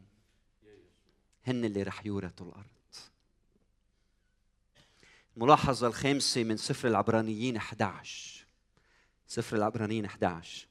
هن 1.48 1.66
اللي 1.66 1.84
رح 1.84 2.06
يورثوا 2.06 2.46
الأرض. 2.46 2.79
الملاحظة 5.40 5.88
الخامسة 5.88 6.44
من 6.44 6.58
سفر 6.58 6.88
العبرانيين 6.88 7.58
11 7.58 8.46
سفر 9.28 9.58
العبرانيين 9.58 10.06
11 10.06 10.68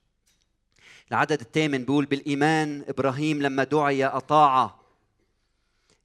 العدد 1.11 1.41
الثامن 1.41 1.79
بيقول 1.79 2.07
بالإيمان 2.07 2.85
إبراهيم 2.89 3.43
لما 3.43 3.65
دعي 3.65 4.05
أطاع 4.05 4.75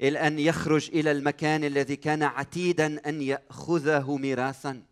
إلى 0.01 0.27
أن 0.27 0.39
يخرج 0.39 0.89
إلى 0.93 1.11
المكان 1.11 1.63
الذي 1.63 1.95
كان 1.95 2.23
عتيدا 2.23 3.09
أن 3.09 3.21
يأخذه 3.21 4.17
ميراثا. 4.17 4.83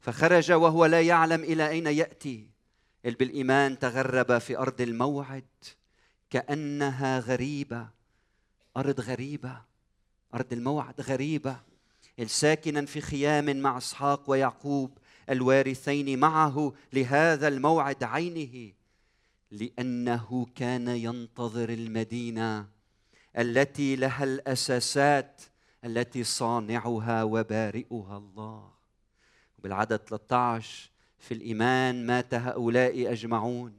فخرج 0.00 0.52
وهو 0.52 0.86
لا 0.86 1.02
يعلم 1.02 1.44
إلى 1.44 1.68
أين 1.68 1.86
يأتي. 1.86 2.46
بالإيمان 3.04 3.78
تغرب 3.78 4.38
في 4.38 4.58
أرض 4.58 4.80
الموعد. 4.80 5.44
كأنها 6.30 7.18
غريبة. 7.18 7.88
أرض 8.76 9.00
غريبة. 9.00 9.62
أرض 10.34 10.52
الموعد 10.52 11.00
غريبة. 11.00 11.71
ساكنا 12.26 12.86
في 12.86 13.00
خيام 13.00 13.56
مع 13.56 13.78
إسحاق 13.78 14.30
ويعقوب 14.30 14.98
الوارثين 15.30 16.18
معه 16.18 16.72
لهذا 16.92 17.48
الموعد 17.48 18.04
عينه 18.04 18.72
لأنه 19.50 20.46
كان 20.54 20.88
ينتظر 20.88 21.68
المدينة 21.68 22.68
التي 23.38 23.96
لها 23.96 24.24
الأساسات 24.24 25.42
التي 25.84 26.24
صانعها 26.24 27.22
وبارئها 27.22 28.18
الله. 28.18 28.70
بالعدد 29.58 29.96
13 29.96 30.90
في 31.18 31.34
الإيمان 31.34 32.06
مات 32.06 32.34
هؤلاء 32.34 33.12
أجمعون 33.12 33.74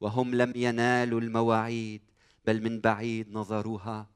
وهم 0.00 0.34
لم 0.34 0.52
ينالوا 0.56 1.20
المواعيد 1.20 2.02
بل 2.46 2.62
من 2.62 2.80
بعيد 2.80 3.32
نظروها 3.32 4.06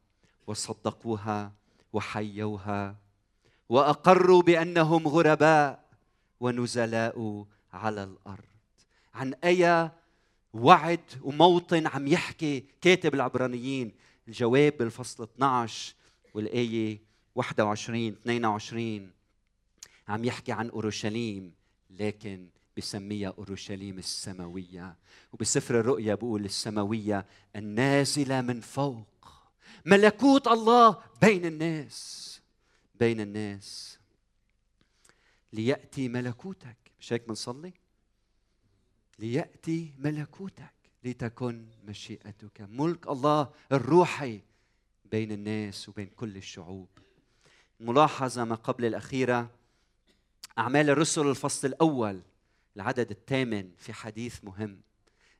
وصدقوها 0.46 1.52
وحيوها 1.92 2.96
وأقروا 3.68 4.42
بأنهم 4.42 5.08
غرباء 5.08 5.84
ونزلاء 6.40 7.46
على 7.72 8.04
الأرض. 8.04 8.44
عن 9.14 9.34
أي 9.34 9.90
وعد 10.52 11.00
وموطن 11.22 11.86
عم 11.86 12.06
يحكي 12.06 12.64
كاتب 12.80 13.14
العبرانيين؟ 13.14 13.92
الجواب 14.28 14.76
بالفصل 14.78 15.22
12 15.22 15.94
والآية 16.34 17.00
21 17.34 18.12
22 18.12 19.10
عم 20.08 20.24
يحكي 20.24 20.52
عن 20.52 20.70
أورشليم 20.70 21.52
لكن 21.90 22.46
بسميها 22.76 23.34
أورشليم 23.38 23.98
السماوية. 23.98 24.96
وبسفر 25.32 25.80
الرؤيا 25.80 26.14
بقول 26.14 26.44
السماوية 26.44 27.26
النازلة 27.56 28.40
من 28.40 28.60
فوق. 28.60 29.06
ملكوت 29.84 30.48
الله 30.48 30.96
بين 31.22 31.44
الناس. 31.46 32.27
بين 33.00 33.20
الناس. 33.20 33.98
ليأتي 35.52 36.08
ملكوتك. 36.08 36.76
مش 37.00 37.12
هيك 37.12 37.28
بنصلي؟ 37.28 37.72
ليأتي 39.18 39.94
ملكوتك 39.98 40.74
لتكن 41.04 41.66
مشيئتك. 41.84 42.60
ملك 42.60 43.08
الله 43.08 43.50
الروحي 43.72 44.40
بين 45.04 45.32
الناس 45.32 45.88
وبين 45.88 46.06
كل 46.06 46.36
الشعوب. 46.36 46.88
ملاحظة 47.80 48.44
ما 48.44 48.54
قبل 48.54 48.84
الأخيرة 48.84 49.50
أعمال 50.58 50.90
الرسل 50.90 51.26
الفصل 51.26 51.68
الأول 51.68 52.20
العدد 52.76 53.10
الثامن 53.10 53.70
في 53.76 53.92
حديث 53.92 54.44
مهم. 54.44 54.80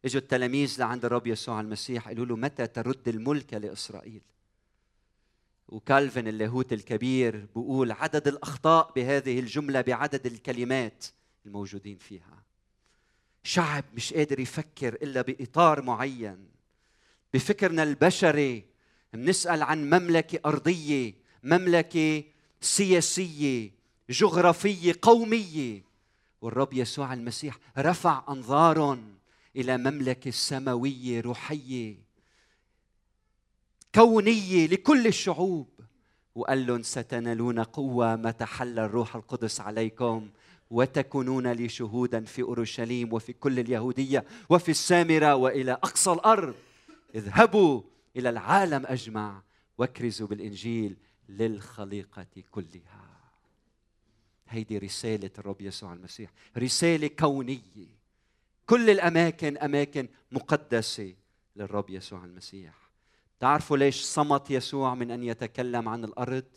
إجوا 0.05 0.21
التلاميذ 0.21 0.77
لعند 0.79 1.05
الرب 1.05 1.27
يسوع 1.27 1.61
المسيح 1.61 2.09
قالوا 2.09 2.27
له 2.27 2.37
متى 2.37 2.66
ترد 2.66 3.09
الملك 3.09 3.55
لإسرائيل؟ 3.55 4.23
وكالفن 5.68 6.28
اللاهوت 6.28 6.72
الكبير 6.72 7.37
بيقول 7.37 7.92
عدد 7.92 8.28
الأخطاء 8.28 8.92
بهذه 8.96 9.38
الجملة 9.38 9.81
بعدد 9.81 10.26
الكلمات 10.26 11.04
الموجودين 11.46 11.96
فيها. 11.96 12.42
شعب 13.42 13.85
مش 13.94 14.12
قادر 14.14 14.40
يفكر 14.40 14.94
إلا 14.94 15.22
بإطار 15.22 15.83
معين. 15.83 16.48
بفكرنا 17.35 17.83
البشري 17.83 18.64
بنسأل 19.12 19.62
عن 19.62 19.90
مملكة 19.90 20.40
أرضية 20.46 21.14
مملكة 21.42 22.24
سياسية 22.61 23.70
جغرافية 24.11 24.94
قومية. 25.02 25.83
والرب 26.40 26.72
يسوع 26.72 27.12
المسيح 27.14 27.59
رفع 27.78 28.24
أنظارهم 28.28 29.14
إلى 29.57 29.76
مملكة 29.76 30.31
سماوية 30.31 31.20
روحية. 31.20 32.08
كونيه 33.94 34.66
لكل 34.66 35.07
الشعوب. 35.07 35.68
وقال 36.35 36.66
لهم 36.66 36.83
ستنالون 36.83 37.61
قوة 37.61 38.16
متى 38.16 38.44
حل 38.44 38.79
الروح 38.79 39.16
القدس 39.16 39.61
عليكم 39.61 40.29
وتكونون 40.70 41.46
لي 41.46 41.68
شهودا 41.68 42.24
في 42.24 42.42
أورشليم 42.42 43.12
وفي 43.12 43.33
كل 43.33 43.59
اليهودية 43.59 44.24
وفي 44.51 44.70
السامرة 44.70 45.35
وإلى 45.35 45.72
أقصى 45.72 46.12
الأرض. 46.12 46.55
اذهبوا 47.14 47.83
إلى 48.16 48.31
العالم 48.31 48.87
أجمع 48.87 49.42
واكرزوا 49.79 50.27
بالإنجيل 50.27 50.96
للخليقة 51.29 52.27
كلها. 52.51 53.09
هيدي 54.48 54.79
رسالة 54.79 55.31
الرب 55.38 55.61
يسوع 55.61 55.92
المسيح. 55.92 56.31
رسالة 56.57 57.09
كونية. 57.09 57.98
كل 58.66 58.90
الأماكن 58.90 59.57
أماكن 59.57 60.09
مقدسة 60.33 61.14
للرب 61.57 61.90
يسوع 61.90 62.24
المسيح. 62.24 62.88
تعرفوا 63.40 63.77
ليش 63.77 64.03
صمت 64.03 64.51
يسوع 64.51 64.94
من 64.94 65.11
أن 65.11 65.24
يتكلم 65.24 65.88
عن 65.88 66.05
الأرض؟ 66.05 66.57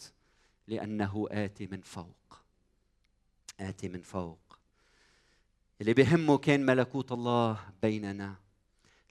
لأنه 0.67 1.27
آتي 1.31 1.67
من 1.67 1.81
فوق. 1.81 2.41
آتي 3.59 3.89
من 3.89 4.01
فوق. 4.01 4.57
اللي 5.81 5.93
بهمه 5.93 6.37
كان 6.37 6.65
ملكوت 6.65 7.11
الله 7.11 7.59
بيننا. 7.81 8.35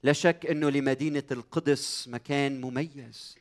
لا 0.03 0.13
شك 0.13 0.45
إنه 0.45 0.69
لمدينة 0.69 1.23
القدس 1.31 2.07
مكان 2.07 2.61
مميز 2.61 3.37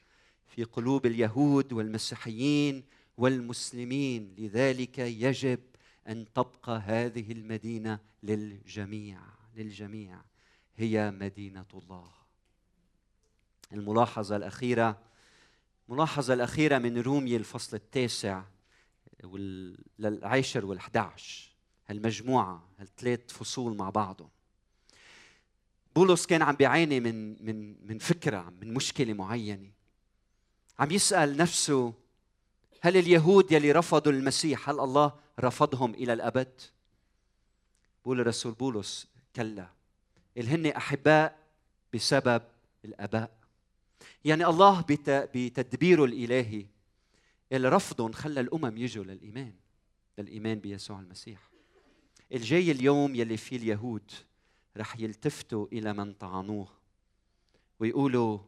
في 0.47 0.64
قلوب 0.64 1.07
اليهود 1.07 1.73
والمسيحيين 1.73 2.85
والمسلمين. 3.16 4.35
لذلك 4.38 4.99
يجب 4.99 5.61
أن 6.09 6.33
تبقى 6.35 6.79
هذه 6.79 7.33
المدينة 7.33 7.99
للجميع 8.23 9.21
للجميع. 9.57 10.19
هي 10.77 11.11
مدينة 11.11 11.66
الله. 11.75 12.20
الملاحظة 13.73 14.37
الأخيرة. 14.37 14.99
الملاحظة 15.89 16.35
الأخيرة 16.35 16.79
من 16.79 16.99
رومية 16.99 17.37
الفصل 17.37 17.77
التاسع 17.77 18.43
للعاشر 19.99 20.67
والحدعش 20.67 21.55
هالمجموعة 21.87 22.69
هالثلاث 22.79 23.33
فصول 23.33 23.77
مع 23.77 23.91
بعضهم. 23.91 24.31
بولس 25.97 26.27
كان 26.27 26.43
عم 26.43 26.55
بيعاني 26.55 27.01
من 27.01 27.45
من 27.47 27.87
من 27.87 27.99
فكرة 27.99 28.53
من 28.61 28.75
مشكلة 28.75 29.13
معينة. 29.13 29.71
عم 30.79 30.91
يسأل 30.91 31.37
نفسه 31.37 31.95
هل 32.83 32.97
اليهود 32.97 33.53
يلي 33.53 33.73
رفضوا 33.73 34.12
المسيح 34.12 34.68
هل 34.68 34.81
الله 34.81 35.12
رفضهم 35.41 35.95
إلى 35.95 36.12
الأبد؟ 36.12 36.61
بقول 38.03 38.21
الرسول 38.21 38.53
بولس 38.53 39.07
كلا. 39.37 39.68
هن 40.37 40.66
أحباء 40.66 41.39
بسبب 41.95 42.43
الآباء. 42.85 43.39
يعني 44.25 44.47
الله 44.47 44.85
بتدبيره 44.89 46.05
الالهي 46.05 46.66
اللي 47.53 47.68
رفضهم 47.68 48.12
خلى 48.12 48.41
الأمم 48.41 48.77
يجوا 48.77 49.05
للإيمان 49.05 49.55
للإيمان 50.18 50.59
بيسوع 50.61 51.01
المسيح. 51.01 51.51
الجاي 52.33 52.71
اليوم 52.71 53.14
يلي 53.14 53.37
فيه 53.37 53.57
اليهود 53.57 54.11
رح 54.77 55.01
يلتفتوا 55.01 55.66
إلى 55.73 55.93
من 55.93 56.12
طعنوه 56.12 56.68
ويقولوا 57.81 58.39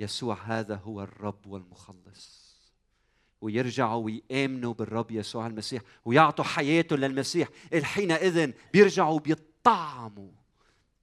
يسوع 0.00 0.34
هذا 0.42 0.76
هو 0.76 1.02
الرب 1.02 1.46
والمخلص. 1.46 2.48
ويرجعوا 3.40 4.04
ويآمنوا 4.04 4.74
بالرب 4.74 5.10
يسوع 5.10 5.46
المسيح 5.46 5.82
ويعطوا 6.04 6.44
حياتهم 6.44 6.98
للمسيح. 6.98 7.48
حينئذ 7.82 8.52
بيرجعوا 8.72 9.20
بيطعموا 9.20 10.30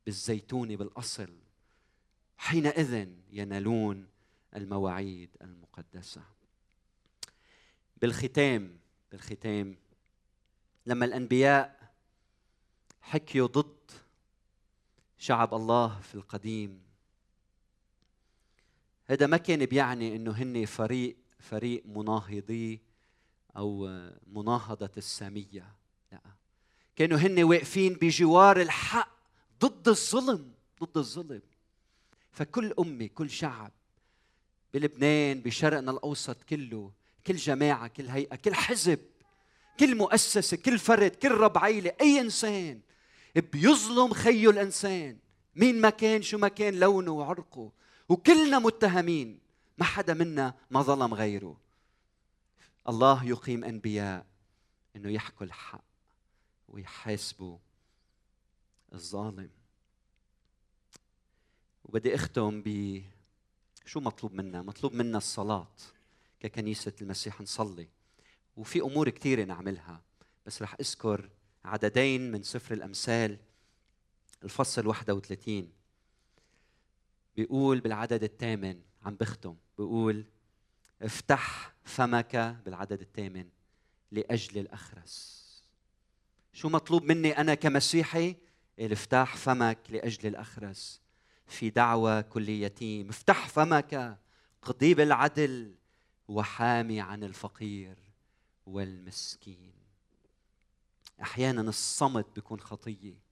بالزيتون 0.06 0.76
بالأصل. 0.76 1.45
حينئذ 2.38 3.08
ينالون 3.32 4.08
المواعيد 4.56 5.30
المقدسة. 5.42 6.22
بالختام 7.98 8.80
بالختام 9.12 9.78
لما 10.86 11.06
الأنبياء 11.06 11.94
حكيوا 13.02 13.48
ضد 13.48 13.92
شعب 15.18 15.54
الله 15.54 16.00
في 16.00 16.16
القديم 16.16 16.82
هذا 19.06 19.28
ما 19.28 19.38
كان 19.38 19.66
بيعني 19.66 20.16
إنه 20.16 20.32
هن 20.32 20.66
فريق 20.66 21.18
فريق 21.40 21.84
مناهضي 21.86 22.82
أو 23.58 23.86
مناهضة 24.28 24.92
السامية. 24.98 25.76
لا 26.12 26.22
كانوا 26.96 27.18
هن 27.18 27.44
واقفين 27.44 27.94
بجوار 27.94 28.62
الحق 28.62 29.16
ضد 29.62 29.88
الظلم 29.88 30.54
ضد 30.84 30.98
الظلم. 30.98 31.42
فكل 32.36 32.74
امه 32.80 33.08
كل 33.08 33.30
شعب 33.30 33.72
بلبنان 34.74 35.42
بشرقنا 35.42 35.92
الأوسط 35.92 36.44
كله 36.44 36.92
كل 37.28 37.36
جماعة 37.36 37.88
كل 37.88 38.08
هيئة 38.08 38.36
كل 38.36 38.56
حزب 38.56 39.00
كل 39.80 39.96
مؤسسة 39.96 40.58
كل 40.58 40.80
فرد 40.80 41.16
كل 41.16 41.32
رب 41.32 41.58
عيلة 41.58 41.94
أي 42.02 42.20
إنسان 42.22 42.82
بيظلم 43.36 44.14
خيه 44.14 44.50
الإنسان. 44.50 45.18
مين 45.56 45.82
ما 45.82 45.90
كان 45.90 46.22
شو 46.22 46.38
ما 46.38 46.48
كان 46.48 46.80
لونه 46.80 47.12
وعرقه. 47.12 47.72
وكلنا 48.10 48.60
متهمين 48.60 49.40
ما 49.78 49.86
حدا 49.86 50.14
منا 50.14 50.54
ما 50.72 50.82
ظلم 50.82 51.14
غيره. 51.14 51.58
الله 52.90 53.26
يقيم 53.26 53.64
أنبياء 53.64 54.26
إنه 54.96 55.10
يحكوا 55.10 55.46
الحق 55.46 55.84
ويحاسبوا 56.68 57.58
الظالم. 58.94 59.50
وبدي 61.96 62.16
أختم 62.16 62.62
ب 62.66 63.02
شو 63.86 64.00
مطلوب 64.00 64.34
منا؟ 64.34 64.62
مطلوب 64.62 64.94
منا 64.94 65.18
الصلاة 65.18 65.68
ككنيسة 66.40 66.94
المسيح. 67.02 67.42
نصلي. 67.42 67.88
وفي 68.58 68.82
أمور 68.82 69.10
كثيرة 69.10 69.44
نعملها 69.44 70.02
بس 70.46 70.62
رح 70.62 70.76
أذكر 70.80 71.30
عددين 71.66 72.32
من 72.32 72.44
سفر 72.44 72.74
الأمثال. 72.74 73.38
الفصل 74.44 74.88
31 74.88 75.72
بيقول 77.36 77.80
بالعدد 77.80 78.24
الثامن 78.24 78.82
عم 79.04 79.16
بختم 79.16 79.56
بيقول 79.78 80.26
افتح 81.02 81.74
فمك 81.84 82.62
بالعدد 82.66 83.02
الثامن 83.02 83.50
لأجل 84.12 84.60
الأخرس. 84.60 85.46
شو 86.54 86.70
مطلوب 86.70 87.04
مني 87.04 87.38
أنا 87.38 87.56
كمسيحي؟ 87.56 88.36
افتح 88.80 89.36
فمك 89.36 89.80
لأجل 89.90 90.28
الأخرس. 90.28 91.05
في 91.48 91.70
دعوة 91.70 92.22
كل 92.22 92.50
يتيم 92.50 93.10
افتح 93.10 93.48
فمك 93.48 94.20
قضي 94.62 94.94
بالعدل 94.94 95.76
وحامي 96.28 97.02
عن 97.02 97.24
الفقير 97.24 97.98
والمسكين. 98.66 99.74
أحيانا 101.22 101.62
الصمت 101.62 102.26
بيكون 102.36 102.60
خطيه 102.60 103.26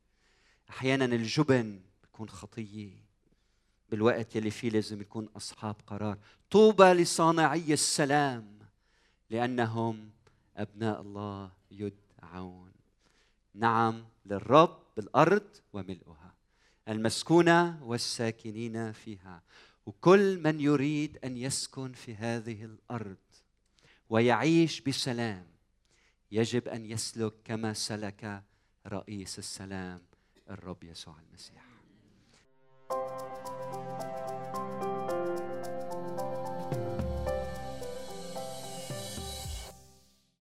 أحيانا 0.70 1.06
الجبن 1.06 1.82
بيكون 2.02 2.30
خطيه 2.30 2.92
بالوقت 3.90 4.36
يلي 4.36 4.52
فيه 4.52 4.70
لازم 4.70 5.02
يكون 5.02 5.30
أصحاب 5.38 5.76
قرار. 5.88 6.18
طوبى 6.52 6.84
لصانعي 6.84 7.74
السلام 7.74 8.60
لأنهم 9.30 10.10
أبناء 10.58 11.02
الله 11.02 11.52
يدعون. 11.72 12.72
نعم 13.54 14.06
للرب 14.26 14.80
بالأرض 14.98 15.48
وملؤها. 15.74 16.23
المسكونه 16.88 17.84
والساكنين 17.84 18.92
فيها. 18.92 19.44
وكل 19.86 20.40
من 20.40 20.60
يريد 20.60 21.18
أن 21.24 21.38
يسكن 21.38 21.94
في 21.94 22.16
هذه 22.16 22.66
الأرض 22.66 23.18
ويعيش 24.10 24.82
بسلام 24.82 25.48
يجب 26.32 26.68
أن 26.68 26.86
يسلك 26.86 27.34
كما 27.44 27.74
سلك 27.74 28.44
رئيس 28.88 29.40
السلام 29.40 30.02
الرب 30.50 30.84
يسوع 30.84 31.16
المسيح. 31.30 31.73